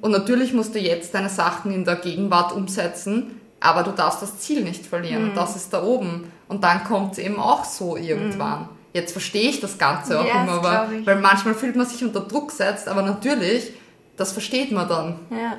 Und 0.00 0.10
natürlich 0.12 0.54
musst 0.54 0.74
du 0.74 0.78
jetzt 0.78 1.12
deine 1.12 1.28
Sachen 1.28 1.70
in 1.72 1.84
der 1.84 1.96
Gegenwart 1.96 2.52
umsetzen, 2.52 3.40
aber 3.60 3.82
du 3.82 3.90
darfst 3.90 4.22
das 4.22 4.38
Ziel 4.38 4.62
nicht 4.64 4.86
verlieren. 4.86 5.30
Und 5.30 5.36
das 5.36 5.56
ist 5.56 5.72
da 5.72 5.82
oben. 5.82 6.32
Und 6.48 6.64
dann 6.64 6.84
kommt 6.84 7.12
es 7.12 7.18
eben 7.18 7.38
auch 7.38 7.64
so 7.64 7.96
irgendwann. 7.96 8.68
Jetzt 8.92 9.12
verstehe 9.12 9.50
ich 9.50 9.60
das 9.60 9.76
Ganze 9.78 10.18
auch 10.20 10.26
Ja, 10.26 10.42
immer, 10.42 10.60
das 10.60 10.90
weil, 11.06 11.16
ich. 11.18 11.22
manchmal 11.22 11.54
fühlt 11.54 11.76
man 11.76 11.86
sich 11.86 12.02
unter 12.04 12.20
Druck 12.20 12.48
gesetzt, 12.48 12.88
aber 12.88 13.02
natürlich, 13.02 13.72
das 14.16 14.32
versteht 14.32 14.72
man 14.72 14.88
dann. 14.88 15.18
Ja. 15.30 15.58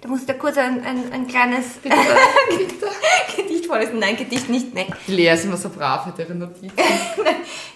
Da 0.00 0.08
musst 0.08 0.28
du 0.28 0.34
kurz 0.34 0.56
ein, 0.56 0.82
ein, 0.84 1.12
ein 1.12 1.26
kleines 1.26 1.64
Gedicht 3.36 3.66
vorlesen. 3.66 3.98
Nein, 3.98 4.16
Gedicht 4.16 4.48
nicht. 4.48 4.72
Nein. 4.74 4.86
Die 5.06 5.12
Lea 5.12 5.30
ist 5.34 5.44
immer 5.44 5.56
so 5.56 5.68
brav 5.70 6.06
mit 6.06 6.18
ihren 6.18 6.38
Notizen. 6.38 6.72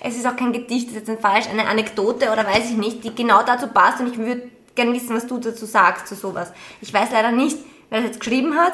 Es 0.05 0.17
ist 0.17 0.27
auch 0.27 0.35
kein 0.35 0.53
Gedicht, 0.53 0.89
das 0.89 0.95
ist 0.97 0.99
jetzt 1.07 1.11
ein 1.11 1.19
falsch, 1.19 1.47
eine 1.49 1.65
Anekdote 1.69 2.33
oder 2.33 2.45
weiß 2.45 2.71
ich 2.71 2.77
nicht, 2.77 3.05
die 3.05 3.15
genau 3.15 3.45
dazu 3.45 3.69
passt 3.69 4.01
und 4.01 4.09
ich 4.11 4.19
würde 4.19 4.43
gerne 4.75 4.93
wissen, 4.93 5.15
was 5.15 5.29
du 5.29 5.39
dazu 5.39 5.65
sagst 5.65 6.09
zu 6.09 6.17
sowas. 6.17 6.53
Ich 6.81 6.93
weiß 6.93 7.11
leider 7.13 7.31
nicht, 7.31 7.57
wer 7.89 8.01
das 8.01 8.09
jetzt 8.09 8.19
geschrieben 8.21 8.55
hat. 8.57 8.73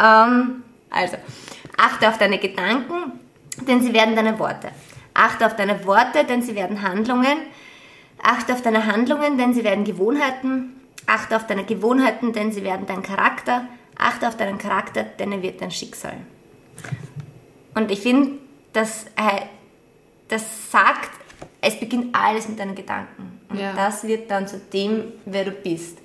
Ähm, 0.00 0.62
also, 0.90 1.16
achte 1.76 2.08
auf 2.08 2.18
deine 2.18 2.38
Gedanken, 2.38 3.18
denn 3.66 3.82
sie 3.82 3.92
werden 3.92 4.14
deine 4.14 4.38
Worte. 4.38 4.68
Achte 5.14 5.46
auf 5.46 5.56
deine 5.56 5.86
Worte, 5.86 6.24
denn 6.24 6.42
sie 6.42 6.54
werden 6.54 6.82
Handlungen. 6.82 7.38
Achte 8.22 8.52
auf 8.52 8.62
deine 8.62 8.86
Handlungen, 8.86 9.38
denn 9.38 9.54
sie 9.54 9.64
werden 9.64 9.84
Gewohnheiten. 9.84 10.80
Achte 11.06 11.36
auf 11.36 11.46
deine 11.46 11.64
Gewohnheiten, 11.64 12.32
denn 12.32 12.52
sie 12.52 12.64
werden 12.64 12.86
dein 12.86 13.02
Charakter. 13.02 13.66
Achte 13.96 14.26
auf 14.28 14.36
deinen 14.36 14.58
Charakter, 14.58 15.04
denn 15.04 15.32
er 15.32 15.42
wird 15.42 15.60
dein 15.60 15.70
Schicksal. 15.70 16.16
Und 17.74 17.90
ich 17.90 18.00
finde, 18.00 18.32
das, 18.72 19.04
äh, 19.16 19.42
das 20.28 20.70
sagt, 20.70 21.10
es 21.60 21.78
beginnt 21.78 22.14
alles 22.14 22.48
mit 22.48 22.58
deinen 22.58 22.74
Gedanken. 22.74 23.40
Und 23.48 23.58
Ja. 23.58 23.72
das 23.74 24.04
wird 24.04 24.30
dann 24.30 24.48
zu 24.48 24.58
dem, 24.72 25.04
wer 25.26 25.44
du 25.44 25.50
bist. 25.52 25.98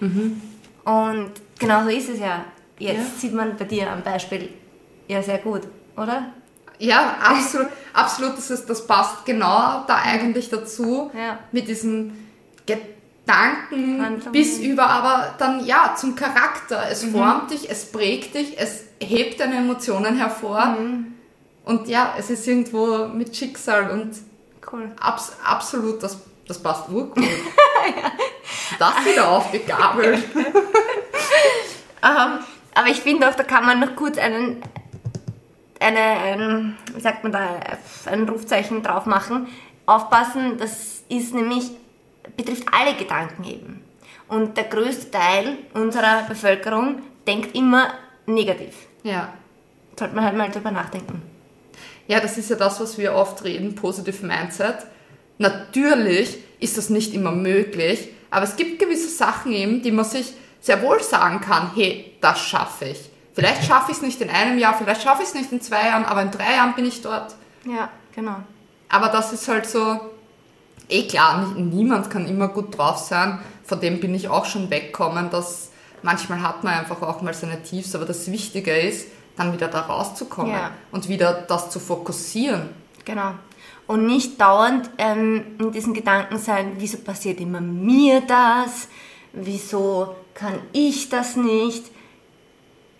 Und 0.00 1.30
genau 1.58 1.82
so 1.84 1.88
ist 1.88 2.08
es 2.10 2.18
ja. 2.20 2.44
Jetzt 2.78 2.96
Ja. 3.14 3.18
sieht 3.18 3.32
man 3.34 3.56
bei 3.56 3.64
dir 3.64 3.90
am 3.90 4.02
Beispiel 4.02 4.48
ja 5.08 5.22
sehr 5.22 5.38
gut, 5.38 5.62
oder? 5.96 6.32
Ja, 6.82 7.16
absolut, 7.22 7.68
absolut 7.92 8.36
das, 8.36 8.50
ist, 8.50 8.68
das 8.68 8.86
passt 8.86 9.24
genau 9.24 9.84
da 9.86 9.96
eigentlich 10.04 10.50
dazu. 10.50 11.10
Ja. 11.14 11.38
Mit 11.52 11.68
diesen 11.68 12.28
Gedanken 12.66 14.04
Handlungen. 14.04 14.32
bis 14.32 14.58
über, 14.58 14.86
aber 14.88 15.34
dann 15.38 15.64
ja, 15.64 15.94
zum 15.96 16.16
Charakter. 16.16 16.82
Es 16.90 17.04
Mhm. 17.04 17.12
formt 17.12 17.50
dich, 17.52 17.70
es 17.70 17.90
prägt 17.92 18.34
dich, 18.34 18.58
es 18.58 18.84
hebt 19.00 19.38
deine 19.40 19.56
Emotionen 19.58 20.16
hervor. 20.16 20.66
Mhm. 20.66 21.14
Und 21.64 21.86
ja, 21.88 22.14
es 22.18 22.30
ist 22.30 22.46
irgendwo 22.48 23.06
mit 23.06 23.36
Schicksal 23.36 23.90
und 23.90 24.16
Cool. 24.72 24.90
abs 25.00 25.32
absolut, 25.44 26.02
das, 26.02 26.18
das 26.48 26.58
passt 26.60 26.88
urcool. 26.88 27.22
Das 28.78 28.94
wieder 29.04 29.28
aufgegabelt. 29.28 30.22
Ähm, 32.04 32.38
aber 32.74 32.88
ich 32.88 33.00
finde 33.00 33.28
auch, 33.28 33.34
da 33.36 33.44
kann 33.44 33.64
man 33.64 33.78
noch 33.78 33.94
kurz 33.94 34.18
einen, 34.18 34.60
eine, 35.82 36.00
ein, 36.00 36.78
wie 36.94 37.00
sagt 37.00 37.22
man 37.22 37.32
da, 37.32 37.60
ein 38.06 38.28
Rufzeichen 38.28 38.82
drauf 38.82 39.06
machen. 39.06 39.48
Aufpassen, 39.86 40.56
das 40.58 41.02
ist 41.08 41.34
nämlich, 41.34 41.70
betrifft 42.36 42.66
alle 42.72 42.94
Gedanken 42.94 43.44
eben. 43.44 43.84
Und 44.28 44.56
der 44.56 44.64
größte 44.64 45.10
Teil 45.10 45.58
unserer 45.74 46.22
Bevölkerung 46.28 47.02
denkt 47.26 47.54
immer 47.54 47.92
negativ. 48.26 48.74
Ja. 49.02 49.32
Sollte 49.98 50.14
man 50.14 50.24
halt 50.24 50.36
mal 50.36 50.50
drüber 50.50 50.70
nachdenken. 50.70 51.20
Ja, 52.06 52.20
das 52.20 52.38
ist 52.38 52.50
ja 52.50 52.56
das, 52.56 52.80
was 52.80 52.98
wir 52.98 53.14
oft 53.14 53.44
reden, 53.44 53.74
Positive 53.74 54.24
Mindset. 54.24 54.86
Natürlich 55.38 56.38
ist 56.60 56.78
das 56.78 56.90
nicht 56.90 57.14
immer 57.14 57.32
möglich, 57.32 58.08
aber 58.30 58.44
es 58.44 58.56
gibt 58.56 58.78
gewisse 58.78 59.08
Sachen 59.08 59.52
eben, 59.52 59.82
die 59.82 59.90
man 59.90 60.04
sich 60.04 60.32
sehr 60.60 60.80
wohl 60.82 61.02
sagen 61.02 61.40
kann, 61.40 61.72
hey, 61.74 62.12
das 62.20 62.40
schaffe 62.40 62.86
ich. 62.86 63.10
Vielleicht 63.34 63.64
schaffe 63.64 63.90
ich 63.92 63.96
es 63.98 64.02
nicht 64.02 64.20
in 64.20 64.28
einem 64.30 64.58
Jahr, 64.58 64.74
vielleicht 64.74 65.02
schaffe 65.02 65.22
ich 65.22 65.28
es 65.28 65.34
nicht 65.34 65.50
in 65.52 65.60
zwei 65.60 65.86
Jahren, 65.86 66.04
aber 66.04 66.22
in 66.22 66.30
drei 66.30 66.54
Jahren 66.56 66.74
bin 66.74 66.84
ich 66.84 67.00
dort. 67.00 67.34
Ja, 67.64 67.88
genau. 68.14 68.36
Aber 68.88 69.08
das 69.08 69.32
ist 69.32 69.48
halt 69.48 69.66
so, 69.66 69.98
eh 70.88 71.06
klar, 71.06 71.52
niemand 71.56 72.10
kann 72.10 72.26
immer 72.26 72.48
gut 72.48 72.76
drauf 72.76 72.98
sein. 72.98 73.38
Von 73.64 73.80
dem 73.80 74.00
bin 74.00 74.14
ich 74.14 74.28
auch 74.28 74.44
schon 74.44 74.68
weggekommen, 74.70 75.30
dass 75.30 75.70
manchmal 76.02 76.42
hat 76.42 76.62
man 76.62 76.74
einfach 76.74 77.00
auch 77.00 77.22
mal 77.22 77.32
seine 77.32 77.62
Tiefs, 77.62 77.94
aber 77.94 78.04
das 78.04 78.30
Wichtige 78.30 78.76
ist, 78.76 79.06
dann 79.36 79.52
wieder 79.54 79.68
da 79.68 79.80
rauszukommen 79.80 80.52
Ja. 80.52 80.72
und 80.90 81.08
wieder 81.08 81.32
das 81.32 81.70
zu 81.70 81.80
fokussieren. 81.80 82.68
Genau. 83.06 83.32
Und 83.86 84.06
nicht 84.06 84.38
dauernd 84.40 84.90
ähm, 84.98 85.56
in 85.58 85.72
diesen 85.72 85.94
Gedanken 85.94 86.36
sein, 86.38 86.74
wieso 86.76 86.98
passiert 86.98 87.40
immer 87.40 87.60
mir 87.62 88.20
das? 88.20 88.88
Wieso 89.32 90.14
kann 90.34 90.58
ich 90.72 91.08
das 91.08 91.36
nicht? 91.36 91.90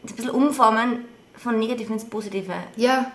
Ein 0.03 0.17
bisschen 0.17 0.31
umformen 0.31 1.05
von 1.37 1.59
negativ 1.59 1.91
ins 1.91 2.05
Positive. 2.05 2.53
Ja, 2.77 3.13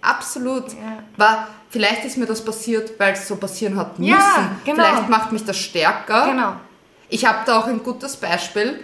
Absolut. 0.00 0.72
Ja. 0.72 1.02
War, 1.16 1.48
vielleicht 1.70 2.04
ist 2.04 2.16
mir 2.16 2.26
das 2.26 2.44
passiert, 2.44 2.98
weil 2.98 3.14
es 3.14 3.26
so 3.26 3.36
passieren 3.36 3.76
hat 3.76 3.98
müssen. 3.98 4.12
Ja, 4.12 4.50
genau. 4.64 4.84
Vielleicht 4.84 5.08
macht 5.08 5.32
mich 5.32 5.44
das 5.44 5.58
stärker. 5.58 6.26
Genau. 6.26 6.52
Ich 7.08 7.24
habe 7.24 7.38
da 7.46 7.58
auch 7.58 7.66
ein 7.66 7.82
gutes 7.82 8.16
Beispiel. 8.16 8.80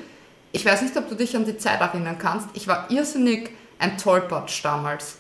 Ich 0.53 0.65
weiß 0.65 0.83
nicht, 0.83 0.97
ob 0.97 1.09
du 1.09 1.15
dich 1.15 1.37
an 1.37 1.45
die 1.45 1.57
Zeit 1.57 1.81
erinnern 1.81 2.19
kannst. 2.19 2.49
Ich 2.55 2.67
war 2.67 2.91
irrsinnig 2.91 3.51
ein 3.79 3.99
Tollpatsch 3.99 4.65
damals. 4.65 5.19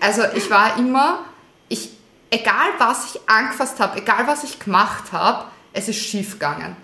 Also 0.00 0.22
ich 0.34 0.50
war 0.50 0.76
immer, 0.76 1.20
ich, 1.68 1.96
egal 2.28 2.66
was 2.78 3.14
ich 3.14 3.28
angefasst 3.28 3.78
habe, 3.78 3.98
egal 3.98 4.26
was 4.26 4.42
ich 4.42 4.58
gemacht 4.58 5.12
habe, 5.12 5.44
es 5.72 5.88
ist 5.88 5.98
schief 5.98 6.32
gegangen. 6.32 6.76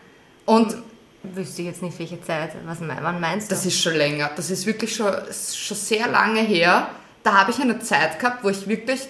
Und 0.47 0.77
Wüsste 1.23 1.63
ich 1.63 1.69
jetzt 1.69 1.83
nicht, 1.83 1.99
welche 1.99 2.21
Zeit. 2.23 2.53
Was, 2.65 2.79
wann 2.81 3.21
meinst 3.21 3.51
du? 3.51 3.55
das 3.55 3.67
ist 3.67 3.81
schon 3.81 3.95
länger. 3.95 4.31
Das 4.37 4.51
ist 4.51 4.67
wirklich 4.67 4.95
schon, 4.95 5.13
schon 5.31 5.77
sehr 5.77 6.09
lange 6.09 6.41
her. 6.41 6.89
Da 7.23 7.41
habe 7.41 7.51
ich 7.51 7.61
eine 7.61 7.79
Zeit 7.81 8.19
gehabt, 8.19 8.43
wo 8.43 8.49
ich 8.49 8.67
wirklich 8.67 9.01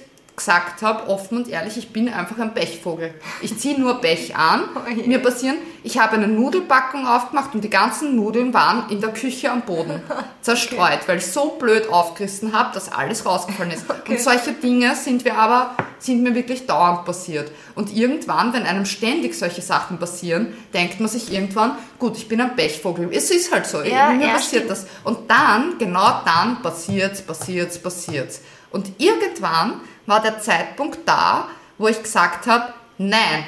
gesagt 0.40 0.81
habe, 0.81 1.07
offen 1.09 1.37
und 1.37 1.48
ehrlich, 1.48 1.76
ich 1.76 1.92
bin 1.92 2.09
einfach 2.09 2.38
ein 2.38 2.55
Pechvogel. 2.55 3.12
Ich 3.42 3.59
ziehe 3.59 3.79
nur 3.79 4.00
Pech 4.00 4.35
an. 4.37 4.62
Oh. 4.81 5.07
Mir 5.07 5.18
passieren, 5.18 5.57
ich 5.83 5.98
habe 5.98 6.16
eine 6.16 6.26
Nudelpackung 6.26 7.07
aufgemacht 7.07 7.55
und 7.55 7.62
die 7.62 7.70
ganzen 7.70 8.16
Nudeln 8.16 8.55
waren 8.55 8.88
in 8.88 9.00
der 9.00 9.11
Küche 9.12 9.50
am 9.50 9.62
Boden 9.62 10.03
zerstreut, 10.40 11.00
weil 11.07 11.18
ich 11.18 11.26
so 11.26 11.57
blöd 11.59 11.88
aufgerissen 11.88 12.53
habe, 12.53 12.72
dass 12.72 12.90
alles 12.90 13.24
rausgefallen 13.26 13.72
ist. 13.72 13.85
Okay. 14.00 14.12
Und 14.12 14.20
solche 14.20 14.53
Dinge 14.53 14.96
sind 14.96 15.24
wir 15.24 15.37
aber, 15.37 15.74
sind 15.98 16.22
mir 16.22 16.35
wirklich 16.35 16.66
dauernd 16.66 17.05
passiert. 17.05 17.50
Und 17.74 17.94
irgendwann, 17.94 18.53
wenn 18.53 18.64
einem 18.64 18.87
ständig 18.87 19.35
solche 19.35 19.61
Sachen 19.61 19.98
passieren, 19.98 20.55
denkt 20.72 21.00
man 21.00 21.09
sich 21.09 21.33
irgendwann, 21.33 21.76
gut, 21.98 22.16
ich 22.16 22.26
bin 22.26 22.40
ein 22.40 22.57
Pechvogel. 22.57 23.11
Es 23.12 23.31
ist 23.31 23.53
halt 23.53 23.66
so. 23.66 23.83
Ja, 23.83 24.11
mir 24.11 24.26
ja, 24.26 24.33
passiert 24.33 24.64
stimmt. 24.64 24.70
das. 24.70 24.87
Und 25.05 25.31
dann, 25.31 25.76
genau 25.79 26.22
dann 26.24 26.62
passiert's, 26.62 27.20
passiert's, 27.20 27.79
passiert's. 27.79 28.40
Und 28.70 28.92
irgendwann 28.98 29.81
war 30.11 30.20
der 30.20 30.40
Zeitpunkt 30.40 30.99
da, 31.07 31.49
wo 31.79 31.88
ich 31.88 32.03
gesagt 32.03 32.46
habe, 32.46 32.75
nein, 32.99 33.46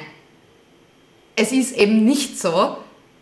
es 1.35 1.51
ist 1.51 1.77
eben 1.77 2.05
nicht 2.05 2.39
so. 2.39 2.77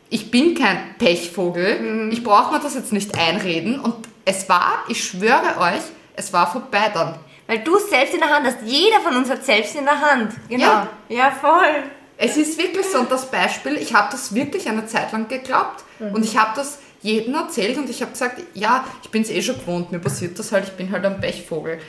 Ich 0.09 0.31
bin 0.31 0.55
kein 0.55 0.95
Pechvogel. 0.97 1.79
Mhm. 1.79 2.11
Ich 2.11 2.23
brauche 2.23 2.53
mir 2.53 2.59
das 2.59 2.75
jetzt 2.75 2.93
nicht 2.93 3.17
einreden. 3.17 3.79
Und 3.79 3.95
es 4.25 4.47
war, 4.47 4.83
ich 4.87 5.03
schwöre 5.03 5.57
euch, 5.59 5.81
es 6.15 6.31
war 6.31 6.51
vorbei 6.51 6.91
dann. 6.93 7.15
Weil 7.47 7.59
du 7.59 7.75
es 7.77 7.89
selbst 7.89 8.13
in 8.13 8.19
der 8.19 8.29
Hand 8.29 8.45
hast. 8.45 8.59
Jeder 8.63 8.99
von 9.01 9.15
uns 9.15 9.29
hat 9.29 9.43
selbst 9.43 9.75
in 9.75 9.85
der 9.85 9.99
Hand. 9.99 10.33
Genau. 10.47 10.63
Ja. 10.63 10.89
ja 11.09 11.31
voll. 11.31 11.83
Es 12.17 12.37
ist 12.37 12.57
wirklich 12.57 12.85
so, 12.85 12.99
und 12.99 13.11
das 13.11 13.29
Beispiel, 13.31 13.75
ich 13.77 13.93
habe 13.93 14.09
das 14.11 14.35
wirklich 14.35 14.69
eine 14.69 14.85
Zeit 14.85 15.11
lang 15.11 15.27
geglaubt. 15.27 15.83
Und 15.99 16.23
ich 16.23 16.37
habe 16.37 16.51
das 16.55 16.79
jedem 17.01 17.33
erzählt 17.33 17.77
und 17.77 17.89
ich 17.89 18.01
habe 18.01 18.11
gesagt, 18.11 18.41
ja, 18.53 18.85
ich 19.03 19.09
bin 19.09 19.23
es 19.23 19.31
eh 19.31 19.41
schon 19.41 19.57
gewohnt, 19.57 19.91
mir 19.91 19.99
passiert 19.99 20.37
das 20.37 20.51
halt, 20.51 20.65
ich 20.65 20.73
bin 20.73 20.91
halt 20.91 21.03
ein 21.05 21.19
Pechvogel. 21.19 21.79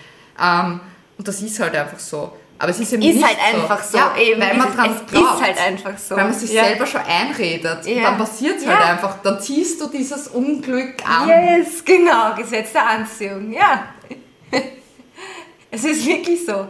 Ähm, 0.43 0.81
und 1.23 1.29
das 1.29 1.41
ist 1.41 1.61
halt 1.61 1.73
einfach 1.77 2.01
so. 2.01 2.33
Aber 2.59 2.71
es 2.73 2.81
ist 2.81 2.93
eben 2.93 3.03
Ist 3.03 3.15
nicht 3.15 3.25
halt 3.25 3.39
einfach 3.55 3.81
so. 3.81 3.97
Ja, 3.97 4.13
Eben, 4.17 4.41
weil 4.41 4.57
man 4.57 4.75
dran 4.75 4.91
es 4.91 5.07
glaubt. 5.11 5.37
ist 5.41 5.43
halt 5.47 5.59
einfach 5.61 5.97
so. 5.97 6.17
Weil 6.17 6.25
man 6.25 6.33
sich 6.35 6.53
Ja. 6.53 6.65
selber 6.65 6.85
schon 6.87 7.01
einredet. 7.03 7.87
Ja. 7.87 8.03
dann 8.03 8.19
passiert 8.19 8.59
es 8.59 8.67
halt 8.67 8.81
einfach. 8.85 9.19
Dann 9.23 9.41
ziehst 9.41 9.81
du 9.81 9.87
dieses 9.89 10.27
Unglück 10.29 10.95
an. 11.09 11.29
Yes, 11.29 11.85
genau, 11.85 12.35
Gesetz 12.37 12.73
der 12.73 12.89
Anziehung, 12.89 13.53
ja. 13.53 13.85
es 15.71 15.85
ist 15.85 16.05
wirklich 16.07 16.45
so. 16.45 16.67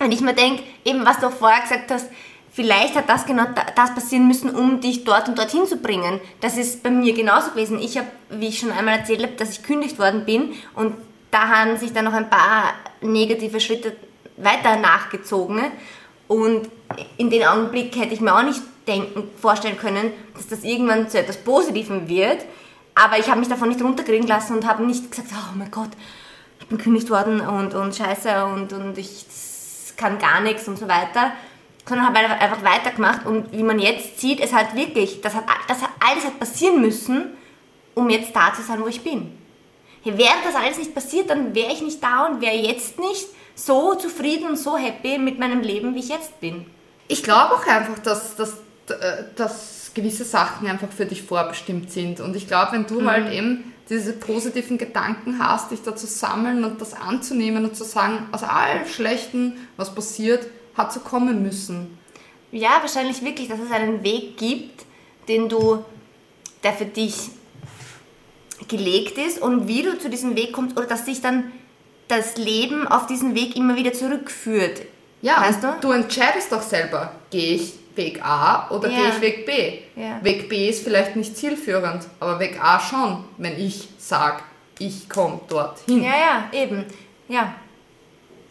Und 0.00 0.12
ich 0.12 0.20
mir 0.20 0.34
denke, 0.34 0.64
eben 0.84 1.04
was 1.06 1.20
du 1.20 1.26
auch 1.28 1.32
vorher 1.32 1.62
gesagt 1.62 1.90
hast, 1.92 2.06
vielleicht 2.52 2.96
hat 2.96 3.08
das 3.08 3.26
genau 3.26 3.44
da- 3.54 3.66
das 3.76 3.94
passieren 3.94 4.26
müssen, 4.26 4.50
um 4.50 4.80
dich 4.80 5.04
dort 5.04 5.28
und 5.28 5.38
dorthin 5.38 5.66
zu 5.66 5.76
bringen. 5.76 6.20
Das 6.40 6.56
ist 6.56 6.82
bei 6.82 6.90
mir 6.90 7.12
genauso 7.14 7.50
gewesen. 7.50 7.78
Ich 7.80 7.96
habe, 7.96 8.08
wie 8.30 8.48
ich 8.48 8.58
schon 8.58 8.72
einmal 8.72 8.98
erzählt 8.98 9.22
habe, 9.22 9.32
dass 9.34 9.50
ich 9.50 9.62
kündigt 9.62 9.98
worden 10.00 10.24
bin 10.24 10.52
und 10.74 10.94
da 11.30 11.48
haben 11.48 11.76
sich 11.76 11.92
dann 11.92 12.06
noch 12.06 12.14
ein 12.14 12.30
paar 12.30 12.74
negative 13.00 13.60
Schritte 13.60 13.96
weiter 14.36 14.76
nachgezogen. 14.76 15.62
Und 16.26 16.68
in 17.16 17.30
den 17.30 17.44
Augenblick 17.44 17.96
hätte 17.96 18.14
ich 18.14 18.20
mir 18.20 18.34
auch 18.34 18.42
nicht 18.42 18.60
denken, 18.86 19.30
vorstellen 19.40 19.78
können, 19.78 20.12
dass 20.34 20.46
das 20.48 20.64
irgendwann 20.64 21.08
zu 21.08 21.18
etwas 21.18 21.38
Positivem 21.38 22.08
wird. 22.08 22.44
Aber 22.94 23.18
ich 23.18 23.28
habe 23.28 23.38
mich 23.38 23.48
davon 23.48 23.68
nicht 23.68 23.82
runterkriegen 23.82 24.26
lassen 24.26 24.56
und 24.56 24.66
habe 24.66 24.84
nicht 24.84 25.10
gesagt, 25.10 25.28
oh 25.32 25.56
mein 25.56 25.70
Gott, 25.70 25.90
ich 26.60 26.66
bin 26.66 26.78
kündigt 26.78 27.10
worden 27.10 27.40
und, 27.40 27.74
und 27.74 27.94
scheiße 27.94 28.44
und, 28.46 28.72
und 28.72 28.98
ich 28.98 29.26
kann 29.96 30.18
gar 30.18 30.40
nichts 30.40 30.66
und 30.68 30.78
so 30.78 30.88
weiter. 30.88 31.32
Sondern 31.86 32.06
habe 32.06 32.18
einfach 32.18 32.62
weitergemacht 32.62 33.24
und 33.24 33.52
wie 33.52 33.62
man 33.62 33.78
jetzt 33.78 34.20
sieht, 34.20 34.40
es 34.40 34.52
hat 34.52 34.74
wirklich, 34.76 35.22
das 35.22 35.34
hat, 35.34 35.44
das 35.68 35.80
hat, 35.80 35.90
alles 36.00 36.24
hat 36.26 36.38
passieren 36.38 36.82
müssen, 36.82 37.36
um 37.94 38.10
jetzt 38.10 38.34
da 38.36 38.52
zu 38.52 38.62
sein, 38.62 38.80
wo 38.82 38.88
ich 38.88 39.02
bin. 39.02 39.37
Wäre 40.04 40.34
das 40.44 40.54
alles 40.54 40.78
nicht 40.78 40.94
passiert, 40.94 41.30
dann 41.30 41.54
wäre 41.54 41.72
ich 41.72 41.82
nicht 41.82 42.02
da 42.02 42.26
und 42.26 42.40
wäre 42.40 42.56
jetzt 42.56 42.98
nicht 42.98 43.26
so 43.54 43.94
zufrieden 43.94 44.48
und 44.48 44.56
so 44.56 44.76
happy 44.76 45.18
mit 45.18 45.38
meinem 45.38 45.60
Leben, 45.60 45.94
wie 45.94 46.00
ich 46.00 46.08
jetzt 46.08 46.40
bin. 46.40 46.66
Ich 47.08 47.22
glaube 47.22 47.54
auch 47.54 47.66
einfach, 47.66 47.98
dass, 47.98 48.36
dass, 48.36 48.54
äh, 48.88 49.24
dass 49.34 49.90
gewisse 49.94 50.24
Sachen 50.24 50.68
einfach 50.68 50.90
für 50.90 51.06
dich 51.06 51.22
vorbestimmt 51.22 51.90
sind. 51.90 52.20
Und 52.20 52.36
ich 52.36 52.46
glaube, 52.46 52.72
wenn 52.72 52.86
du 52.86 53.04
halt 53.04 53.32
eben 53.32 53.74
diese 53.88 54.12
positiven 54.12 54.78
Gedanken 54.78 55.38
hast, 55.38 55.70
dich 55.70 55.82
da 55.82 55.96
zu 55.96 56.06
sammeln 56.06 56.64
und 56.64 56.80
das 56.80 56.94
anzunehmen 56.94 57.64
und 57.64 57.74
zu 57.74 57.84
sagen, 57.84 58.28
aus 58.32 58.42
allem 58.42 58.86
Schlechten, 58.86 59.66
was 59.76 59.94
passiert, 59.94 60.46
hat 60.76 60.92
so 60.92 61.00
kommen 61.00 61.42
müssen. 61.42 61.98
Ja, 62.52 62.78
wahrscheinlich 62.80 63.22
wirklich, 63.24 63.48
dass 63.48 63.58
es 63.58 63.70
einen 63.70 64.02
Weg 64.04 64.36
gibt, 64.36 64.84
den 65.28 65.48
du, 65.48 65.84
der 66.62 66.72
für 66.72 66.86
dich 66.86 67.30
gelegt 68.66 69.18
ist 69.18 69.40
und 69.40 69.68
wie 69.68 69.82
du 69.82 69.98
zu 69.98 70.10
diesem 70.10 70.34
Weg 70.36 70.52
kommst 70.52 70.76
oder 70.76 70.86
dass 70.86 71.04
dich 71.04 71.20
dann 71.20 71.52
das 72.08 72.36
Leben 72.36 72.88
auf 72.88 73.06
diesen 73.06 73.34
Weg 73.34 73.54
immer 73.56 73.76
wieder 73.76 73.92
zurückführt. 73.92 74.82
Ja, 75.22 75.40
Weißt 75.42 75.62
du? 75.62 75.76
du 75.80 75.90
entscheidest 75.92 76.50
doch 76.52 76.62
selber, 76.62 77.12
gehe 77.30 77.54
ich 77.56 77.74
Weg 77.96 78.24
A 78.24 78.70
oder 78.70 78.88
Ja. 78.88 78.96
gehe 78.98 79.08
ich 79.10 79.20
Weg 79.20 79.46
B. 79.46 80.00
Ja. 80.00 80.18
Weg 80.22 80.48
B 80.48 80.68
ist 80.68 80.84
vielleicht 80.84 81.16
nicht 81.16 81.36
zielführend, 81.36 82.06
aber 82.20 82.38
Weg 82.38 82.58
A 82.62 82.78
schon, 82.80 83.24
wenn 83.36 83.58
ich 83.58 83.88
sage, 83.98 84.42
ich 84.78 85.08
komme 85.08 85.40
dorthin. 85.48 86.02
Ja, 86.04 86.10
ja, 86.16 86.48
eben. 86.62 86.84
Ja. 87.28 87.54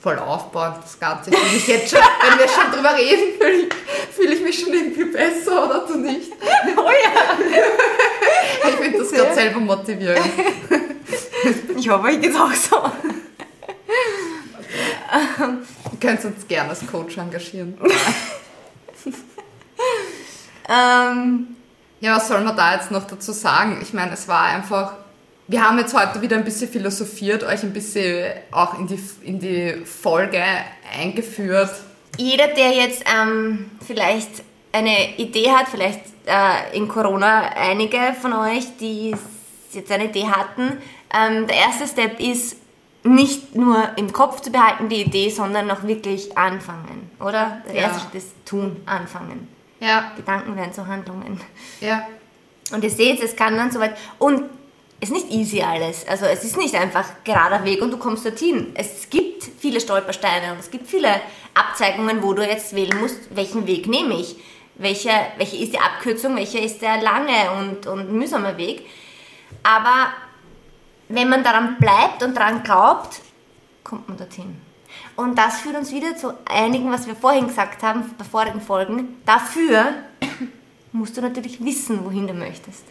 Voll 0.08 0.20
aufbauend, 0.20 0.78
das 0.82 0.98
Ganze. 0.98 1.32
Fühl 1.32 1.58
ich 1.58 1.68
jetzt 1.68 1.90
schon, 1.90 2.00
wenn 2.00 2.40
wir 2.40 2.48
schon 2.48 2.72
drüber 2.72 2.96
reden, 2.96 3.38
fühle 3.38 3.52
ich, 3.52 3.74
fühl 4.16 4.32
ich 4.32 4.42
mich 4.42 4.58
schon 4.58 4.72
irgendwie 4.74 5.04
besser, 5.04 5.66
oder 5.66 5.86
du 5.86 5.98
nicht? 5.98 6.32
Oh 6.78 6.90
ja. 6.90 7.38
Ich 8.70 8.76
finde 8.78 9.00
das 9.00 9.12
gerade 9.12 9.36
selber 9.36 9.60
motivierend. 9.60 10.26
Ich 11.78 11.90
hoffe, 11.90 12.10
ich 12.10 12.22
geht's 12.22 12.38
auch 12.38 12.54
so. 12.54 12.90
Du 15.92 15.98
könntest 16.00 16.26
uns 16.26 16.48
gerne 16.48 16.70
als 16.70 16.88
Coach 16.88 17.18
engagieren. 17.18 17.78
Ähm, 20.70 21.56
Ja, 22.00 22.16
was 22.16 22.30
soll 22.30 22.42
man 22.46 22.56
da 22.56 22.76
jetzt 22.76 22.92
noch 22.92 23.06
dazu 23.08 23.34
sagen? 23.34 23.80
Ich 23.82 23.94
meine, 23.94 24.14
es 24.14 24.26
war 24.30 24.44
einfach. 24.44 24.94
Wir 25.48 25.64
haben 25.64 25.78
jetzt 25.80 25.98
heute 25.98 26.22
wieder 26.22 26.36
ein 26.36 26.44
bisschen 26.44 26.70
philosophiert, 26.70 27.44
euch 27.44 27.64
ein 27.64 27.72
bisschen 27.72 28.34
auch 28.52 28.78
in 28.78 28.88
die, 28.88 29.00
in 29.24 29.40
die 29.40 29.86
Folge 29.86 30.44
eingeführt. 31.00 31.72
jeder, 32.18 32.48
der 32.48 32.72
jetzt 32.72 33.04
ähm, 33.06 33.72
vielleicht 33.86 34.30
eine 34.74 35.16
Idee 35.18 35.50
hat, 35.52 35.70
vielleicht 35.70 36.02
äh, 36.26 36.76
in 36.78 36.88
Corona 36.90 37.50
einige 37.56 37.98
von 38.22 38.34
euch, 38.34 38.76
die 38.80 39.16
jetzt 39.72 39.92
eine 39.92 40.06
Idee 40.06 40.28
hatten, 40.28 40.78
ähm, 41.18 41.48
der 41.48 41.56
erste 41.56 41.88
Step 41.88 42.20
ist, 42.20 42.58
nicht 43.04 43.56
nur 43.56 43.90
im 43.96 44.12
Kopf 44.12 44.42
zu 44.42 44.52
behalten 44.52 44.90
die 44.90 45.02
Idee, 45.04 45.30
sondern 45.30 45.72
auch 45.72 45.84
wirklich 45.84 46.38
anfangen, 46.38 47.10
oder? 47.22 47.62
Der 47.70 47.76
Ja. 47.76 47.82
erste 47.84 48.02
Schritt 48.02 48.16
ist 48.16 48.32
tun, 48.46 48.76
anfangen. 48.86 49.48
Ja, 49.80 50.12
Gedanken 50.18 50.58
werden 50.58 50.74
zu 50.74 50.86
Handlungen. 50.88 51.40
ja. 51.80 52.06
Und 52.74 52.84
ihr 52.84 52.90
seht, 52.90 53.24
es 53.24 53.34
kann 53.38 53.56
dann 53.56 53.72
soweit. 53.72 53.96
Und 54.20 54.42
ist 55.00 55.12
nicht 55.12 55.30
easy 55.30 55.62
alles. 55.62 56.08
Also 56.08 56.26
es 56.26 56.44
ist 56.44 56.58
nicht 56.58 56.76
einfach 56.76 57.06
gerader 57.24 57.64
Weg 57.64 57.82
und 57.82 57.92
du 57.92 57.98
kommst 57.98 58.26
dorthin. 58.26 58.72
Es 58.74 59.10
gibt 59.10 59.44
viele 59.60 59.80
Stolpersteine 59.80 60.54
und 60.54 60.60
es 60.60 60.72
gibt 60.72 60.88
viele 60.88 61.22
Abzeigungen, 61.54 62.24
wo 62.24 62.34
du 62.34 62.48
jetzt 62.48 62.76
wählen 62.76 63.00
musst, 63.00 63.36
welchen 63.36 63.68
Weg 63.68 63.88
nehme 63.88 64.16
ich. 64.16 64.38
Welche, 64.76 65.10
welche 65.38 65.58
ist 65.58 65.74
die 65.74 65.80
Abkürzung, 65.80 66.36
welcher 66.36 66.60
ist 66.60 66.82
der 66.82 67.02
lange 67.02 67.52
und, 67.60 67.88
und 67.88 68.12
mühsame 68.12 68.58
Weg. 68.58 68.86
Aber 69.64 70.14
wenn 71.10 71.30
man 71.30 71.44
daran 71.44 71.78
bleibt 71.80 72.22
und 72.24 72.36
daran 72.36 72.64
glaubt, 72.64 73.22
kommt 73.84 74.08
man 74.08 74.18
dorthin. 74.18 74.62
Und 75.16 75.38
das 75.38 75.62
führt 75.62 75.76
uns 75.76 75.92
wieder 75.92 76.16
zu 76.16 76.34
einigen, 76.46 76.92
was 76.92 77.08
wir 77.08 77.16
vorhin 77.16 77.48
gesagt 77.48 77.82
haben, 77.82 78.04
bei 78.18 78.24
vorigen 78.24 78.62
Folgen. 78.62 79.20
Dafür 79.26 79.94
musst 80.92 81.18
du 81.18 81.22
natürlich 81.22 81.64
wissen, 81.64 82.06
wohin 82.06 82.28
du 82.28 82.34
möchtest. 82.34 82.84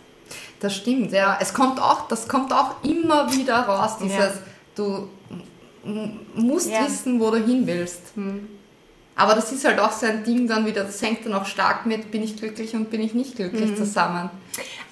Das 0.61 0.75
stimmt, 0.75 1.13
ja. 1.13 1.39
Es 1.41 1.53
kommt 1.53 1.81
auch, 1.81 2.09
das 2.09 2.29
kommt 2.29 2.53
auch 2.53 2.83
immer 2.83 3.31
wieder 3.33 3.61
raus, 3.61 3.99
dieses, 4.03 4.17
Ja. 4.19 4.33
du 4.75 5.09
musst 6.35 6.71
Ja. 6.71 6.85
wissen, 6.87 7.21
wo 7.21 7.31
du 7.31 7.39
hin 7.39 7.67
willst. 7.67 8.01
Aber 9.15 9.35
das 9.35 9.53
ist 9.53 9.65
halt 9.65 9.79
auch 9.79 9.93
so 9.93 10.07
ein 10.07 10.25
Ding 10.25 10.47
dann 10.47 10.67
wieder, 10.67 10.85
das 10.85 11.01
hängt 11.01 11.25
dann 11.25 11.33
auch 11.35 11.47
stark 11.47 11.87
mit, 11.87 12.11
bin 12.11 12.23
ich 12.23 12.37
glücklich 12.37 12.75
und 12.75 12.91
bin 12.91 13.01
ich 13.01 13.15
nicht 13.15 13.37
glücklich 13.37 13.75
zusammen. 13.77 14.31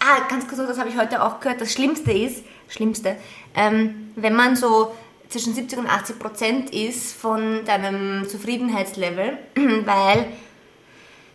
Ah, 0.01 0.29
ganz 0.29 0.47
kurz, 0.47 0.59
das 0.59 0.79
habe 0.79 0.89
ich 0.89 0.97
heute 0.97 1.23
auch 1.23 1.41
gehört. 1.41 1.61
Das 1.61 1.73
Schlimmste 1.73 2.13
ist, 2.13 2.43
Schlimmste, 2.69 3.17
ähm, 3.55 4.13
wenn 4.17 4.35
man 4.35 4.57
so 4.57 4.95
zwischen 5.29 5.55
70 5.55 5.79
und 5.79 5.87
80 5.89 6.19
Prozent 6.19 6.71
ist 6.75 7.13
von 7.15 7.65
deinem 7.65 8.27
Zufriedenheitslevel, 8.29 9.37
weil 9.85 10.27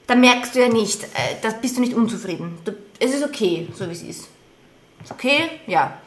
da 0.07 0.15
merkst 0.15 0.55
du 0.55 0.59
ja 0.61 0.69
nicht, 0.69 1.03
äh, 1.03 1.07
da 1.41 1.49
bist 1.49 1.77
du 1.77 1.81
nicht 1.81 1.93
unzufrieden. 1.93 2.57
Du, 2.65 2.73
es 2.99 3.13
ist 3.13 3.23
okay, 3.23 3.67
so 3.73 3.87
wie 3.87 3.93
es 3.93 4.03
ist. 4.03 4.27
Ist 5.03 5.11
okay? 5.11 5.49
Ja. 5.67 5.99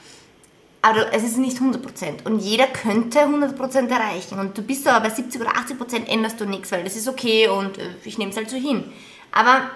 Aber 0.83 1.13
es 1.13 1.23
ist 1.23 1.39
nicht 1.39 1.59
100%. 1.59 2.25
Und 2.25 2.41
jeder 2.41 2.67
könnte 2.67 3.21
100% 3.21 3.89
erreichen. 3.89 4.39
Und 4.39 4.59
du 4.59 4.63
bist 4.63 4.87
aber 4.87 5.09
bei 5.09 5.15
70 5.15 5.41
oder 5.41 5.53
80% 5.53 6.07
änderst 6.07 6.41
du 6.41 6.45
nichts, 6.45 6.73
weil 6.73 6.85
das 6.85 6.97
ist 6.97 7.09
okay 7.09 7.49
und 7.49 7.79
äh, 7.79 7.91
ich 8.05 8.19
nehme 8.19 8.33
es 8.33 8.37
halt 8.37 8.51
so 8.51 8.57
hin. 8.57 8.85
Aber 9.31 9.71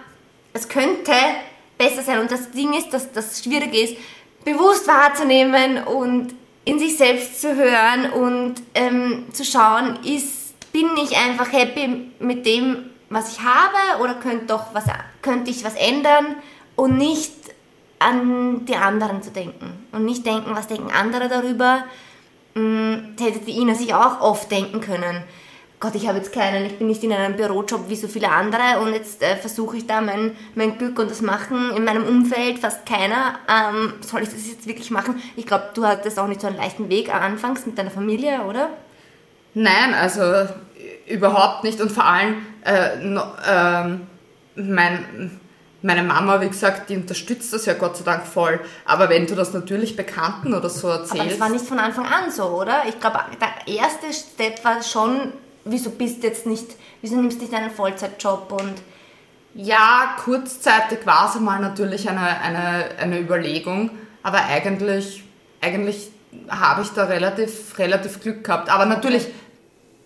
es 0.53 0.69
könnte 0.69 1.13
besser 1.79 2.03
sein. 2.03 2.19
Und 2.19 2.31
das 2.31 2.51
Ding 2.51 2.75
ist, 2.75 2.91
dass 2.91 3.13
das 3.13 3.43
Schwierige 3.43 3.79
ist, 3.79 3.97
bewusst 4.45 4.87
wahrzunehmen 4.89 5.85
und 5.85 6.35
in 6.65 6.79
sich 6.79 6.97
selbst 6.97 7.41
zu 7.41 7.55
hören 7.55 8.11
und 8.13 8.55
ähm, 8.75 9.27
zu 9.33 9.45
schauen, 9.45 9.99
ist, 10.05 10.71
bin 10.73 10.89
ich 11.03 11.17
einfach 11.17 11.53
happy 11.53 12.11
mit 12.19 12.45
dem, 12.45 12.91
was 13.09 13.33
ich 13.33 13.41
habe 13.41 14.03
oder 14.03 14.15
könnte, 14.15 14.47
doch 14.47 14.75
was, 14.75 14.85
könnte 15.23 15.51
ich 15.51 15.65
was 15.65 15.75
ändern 15.75 16.37
und 16.77 16.99
nicht 16.99 17.33
an 17.99 18.65
die 18.67 18.77
anderen 18.77 19.23
zu 19.23 19.31
denken 19.31 19.87
und 19.93 20.05
nicht 20.05 20.25
denken, 20.27 20.55
was 20.55 20.69
denken 20.69 20.91
andere 20.91 21.29
darüber. 21.29 21.85
Hm, 22.55 23.15
hätte 23.19 23.41
die 23.41 23.59
Ina 23.59 23.75
sich 23.75 23.95
auch 23.95 24.21
oft 24.21 24.51
denken 24.51 24.81
können. 24.81 25.25
Gott, 25.79 25.95
ich 25.95 26.09
habe 26.09 26.17
jetzt 26.19 26.33
keinen, 26.33 26.65
ich 26.65 26.79
bin 26.79 26.87
nicht 26.87 27.05
in 27.05 27.13
einem 27.13 27.37
Bürojob 27.37 27.91
wie 27.91 27.97
so 27.97 28.09
viele 28.09 28.31
andere 28.31 28.81
und 28.81 28.95
jetzt 28.95 29.23
äh, 29.23 29.37
versuche 29.37 29.77
ich 29.77 29.87
da 29.87 30.01
mein, 30.01 30.35
mein 30.55 30.79
Glück 30.79 30.99
und 30.99 31.11
das 31.11 31.21
machen 31.21 31.71
in 31.77 31.85
meinem 31.85 32.05
Umfeld, 32.05 32.59
fast 32.59 32.87
keiner. 32.87 33.39
Ähm, 33.47 33.93
soll 34.01 34.23
ich 34.23 34.31
das 34.31 34.49
jetzt 34.49 34.67
wirklich 34.67 34.91
machen? 34.91 35.21
Ich 35.37 35.47
glaube, 35.47 35.69
du 35.75 35.85
hattest 35.85 36.19
auch 36.19 36.29
nicht 36.29 36.41
so 36.41 36.47
einen 36.47 36.57
leichten 36.57 36.89
Weg 36.89 37.15
anfangs 37.15 37.67
mit 37.67 37.77
deiner 37.77 37.91
Familie, 37.91 38.43
oder? 38.45 38.71
Nein, 39.53 39.93
also 39.93 40.23
überhaupt 41.07 41.65
nicht 41.65 41.81
und 41.81 41.93
vor 41.93 42.05
allem 42.05 42.37
äh, 42.65 42.97
no, 43.03 43.23
ähm, 43.47 44.07
mein 44.55 45.41
meine 45.83 46.03
Mama, 46.03 46.41
wie 46.41 46.49
gesagt, 46.49 46.89
die 46.91 46.97
unterstützt 46.97 47.53
das 47.53 47.67
ja 47.67 47.75
Gott 47.75 47.97
sei 47.97 48.05
Dank 48.05 48.27
voll. 48.27 48.61
Aber 48.85 49.09
wenn 49.09 49.27
du 49.27 49.35
das 49.35 49.53
natürlich 49.53 49.97
Bekannten 49.97 50.55
oder 50.55 50.69
so 50.69 50.89
erzählst. 50.89 51.21
Aber 51.21 51.31
das 51.31 51.41
war 51.41 51.49
nicht 51.51 51.65
von 51.65 51.79
Anfang 51.79 52.07
an 52.07 52.31
so, 52.31 52.45
oder? 52.45 52.83
Ich 52.89 52.99
glaube, 52.99 53.21
der 53.41 53.75
erste 53.75 54.13
Step 54.13 54.65
war 54.65 54.83
schon, 54.83 55.33
wieso 55.65 55.91
bist 55.91 56.23
du 56.23 56.29
jetzt 56.29 56.47
nicht, 56.47 56.67
wieso 57.03 57.17
nimmst 57.17 57.39
du 57.39 57.45
nicht 57.45 57.55
einen 57.55 57.71
Vollzeitjob 57.71 58.53
und. 58.53 58.75
Ja, 59.55 60.17
kurzzeitig 60.23 61.07
war 61.07 61.31
es 61.31 61.37
einmal 61.37 61.61
natürlich 61.61 62.09
eine, 62.09 62.41
eine, 62.41 62.91
eine 62.99 63.19
Überlegung, 63.19 63.91
aber 64.23 64.45
eigentlich, 64.45 65.25
eigentlich 65.63 66.11
habe 66.49 66.83
ich 66.83 66.91
da 66.91 67.05
relativ, 67.05 67.79
relativ 67.79 68.21
Glück 68.21 68.45
gehabt. 68.45 68.69
Aber 68.69 68.85
natürlich, 68.85 69.29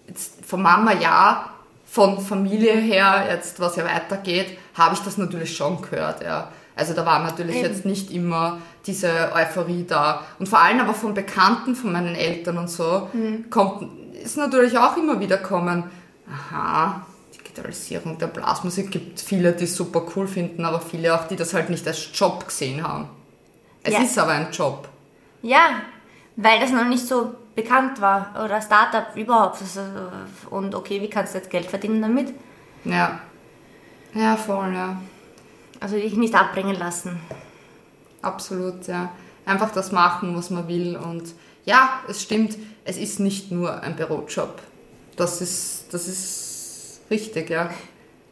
jetzt 0.07 0.45
von 0.45 0.63
Mama 0.63 0.93
ja, 0.93 1.50
von 1.91 2.21
Familie 2.21 2.75
her, 2.75 3.27
jetzt 3.29 3.59
was 3.59 3.75
ja 3.75 3.85
weitergeht, 3.85 4.57
habe 4.75 4.95
ich 4.95 5.01
das 5.01 5.19
natürlich 5.19 5.57
schon 5.57 5.83
gehört, 5.83 6.23
ja. 6.23 6.49
Also 6.77 6.95
da 6.95 7.05
war 7.05 7.19
natürlich 7.19 7.57
Eben. 7.57 7.67
jetzt 7.67 7.85
nicht 7.85 8.13
immer 8.13 8.59
diese 8.87 9.33
Euphorie 9.35 9.85
da. 9.87 10.25
Und 10.39 10.49
vor 10.49 10.61
allem 10.61 10.81
aber 10.81 10.95
von 10.95 11.15
Bekannten, 11.15 11.75
von 11.75 11.93
meinen 11.93 12.15
Eltern 12.15 12.59
und 12.59 12.71
so, 12.71 13.09
mhm. 13.13 13.51
kommt, 13.51 14.15
ist 14.15 14.37
natürlich 14.37 14.79
auch 14.79 14.97
immer 14.97 15.19
wieder 15.19 15.37
kommen, 15.37 15.85
aha, 16.33 17.05
Digitalisierung 17.35 18.19
der 18.19 18.29
Blasmusik 18.29 18.93
gibt 18.93 19.19
viele, 19.19 19.53
die 19.53 19.65
es 19.65 19.75
super 19.75 20.07
cool 20.15 20.29
finden, 20.29 20.65
aber 20.65 20.81
viele 20.81 21.15
auch, 21.15 21.27
die 21.27 21.37
das 21.37 21.55
halt 21.55 21.71
nicht 21.71 21.87
als 21.89 22.09
Job 22.15 22.47
gesehen 22.47 22.87
haben. 22.87 23.09
Es 23.83 23.95
ja. 23.95 24.01
ist 24.01 24.17
aber 24.17 24.33
ein 24.33 24.53
Job. 24.53 24.89
Ja, 25.43 25.83
weil 26.37 26.61
das 26.61 26.71
noch 26.71 26.87
nicht 26.87 27.07
so 27.07 27.35
bekannt 27.63 28.01
war 28.01 28.35
oder 28.45 28.61
Startup 28.61 29.15
überhaupt. 29.15 29.61
Also, 29.61 29.81
und 30.51 30.75
okay, 30.75 31.01
wie 31.01 31.11
kannst 31.11 31.35
du 31.35 31.39
jetzt 31.39 31.51
Geld 31.51 31.67
verdienen 31.67 32.03
damit? 32.03 32.35
Ja. 32.85 33.21
Ja, 34.15 34.37
voll, 34.37 34.75
ja. 34.75 35.01
Also 35.79 35.97
dich 35.97 36.15
nicht 36.15 36.35
abbringen 36.35 36.77
lassen. 36.77 37.21
Absolut, 38.23 38.87
ja. 38.87 39.11
Einfach 39.47 39.71
das 39.71 39.93
machen, 39.93 40.37
was 40.37 40.51
man 40.51 40.69
will. 40.69 40.97
Und 40.97 41.35
ja, 41.65 42.01
es 42.09 42.23
stimmt, 42.23 42.57
es 42.85 42.97
ist 42.97 43.21
nicht 43.21 43.51
nur 43.51 43.83
ein 43.83 43.97
Bürojob. 43.97 44.61
Das 45.17 45.41
ist, 45.41 45.87
das 45.93 46.09
ist 46.09 47.01
richtig, 47.11 47.51
ja. 47.51 47.71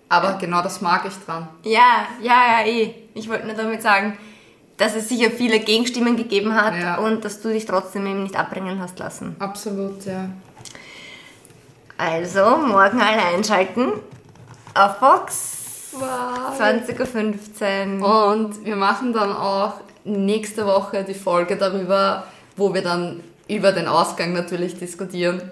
Aber 0.08 0.34
genau 0.34 0.62
das 0.62 0.80
mag 0.80 1.04
ich 1.06 1.14
dran. 1.24 1.48
Ja, 1.62 2.06
ja, 2.22 2.60
ja, 2.60 2.66
eh. 2.66 2.94
Ich 3.14 3.28
wollte 3.28 3.46
nur 3.46 3.54
damit 3.54 3.82
sagen, 3.82 4.16
dass 4.78 4.94
es 4.94 5.08
sicher 5.08 5.30
viele 5.30 5.58
Gegenstimmen 5.58 6.16
gegeben 6.16 6.54
hat 6.54 6.74
ja. 6.80 6.98
und 6.98 7.24
dass 7.24 7.42
du 7.42 7.50
dich 7.50 7.66
trotzdem 7.66 8.06
eben 8.06 8.22
nicht 8.22 8.36
abbringen 8.36 8.80
hast 8.80 8.98
lassen. 8.98 9.36
Absolut, 9.38 10.06
ja. 10.06 10.30
Also, 11.98 12.56
morgen 12.58 13.00
alle 13.00 13.22
einschalten 13.34 13.92
auf 14.74 14.98
Fox. 14.98 15.90
Wow. 15.92 16.58
20.15 16.58 18.00
Uhr. 18.00 18.26
Und 18.26 18.64
wir 18.64 18.76
machen 18.76 19.12
dann 19.12 19.32
auch 19.32 19.74
nächste 20.04 20.64
Woche 20.64 21.02
die 21.02 21.14
Folge 21.14 21.56
darüber, 21.56 22.24
wo 22.56 22.72
wir 22.72 22.82
dann 22.82 23.20
über 23.48 23.72
den 23.72 23.88
Ausgang 23.88 24.32
natürlich 24.32 24.78
diskutieren. 24.78 25.50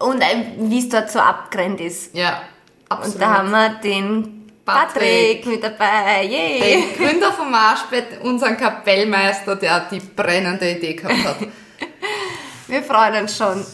Und 0.00 0.22
wie 0.58 0.78
es 0.78 0.88
dort 0.88 1.10
so 1.10 1.18
abgrennt 1.18 1.80
ist. 1.80 2.14
Ja, 2.14 2.40
absolut. 2.88 3.14
Und 3.14 3.22
da 3.22 3.38
haben 3.38 3.50
wir 3.50 3.68
den 3.84 4.33
Patrick, 4.64 5.42
Patrick 5.42 5.46
mit 5.46 5.62
dabei, 5.62 6.24
yay! 6.24 6.60
Den 6.60 6.96
Gründer 6.96 7.32
vom 7.32 7.50
Marschbett, 7.50 8.22
unseren 8.22 8.56
Kapellmeister, 8.56 9.56
der 9.56 9.88
die 9.90 10.00
brennende 10.00 10.70
Idee 10.70 10.94
gehabt 10.94 11.24
hat. 11.24 11.36
Wir 12.68 12.82
freuen 12.82 13.22
uns 13.22 13.36
schon. 13.36 13.64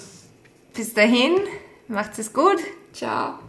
Bis 0.75 0.93
dahin, 0.93 1.37
macht's 1.89 2.19
es 2.19 2.33
gut. 2.33 2.59
Ciao. 2.93 3.40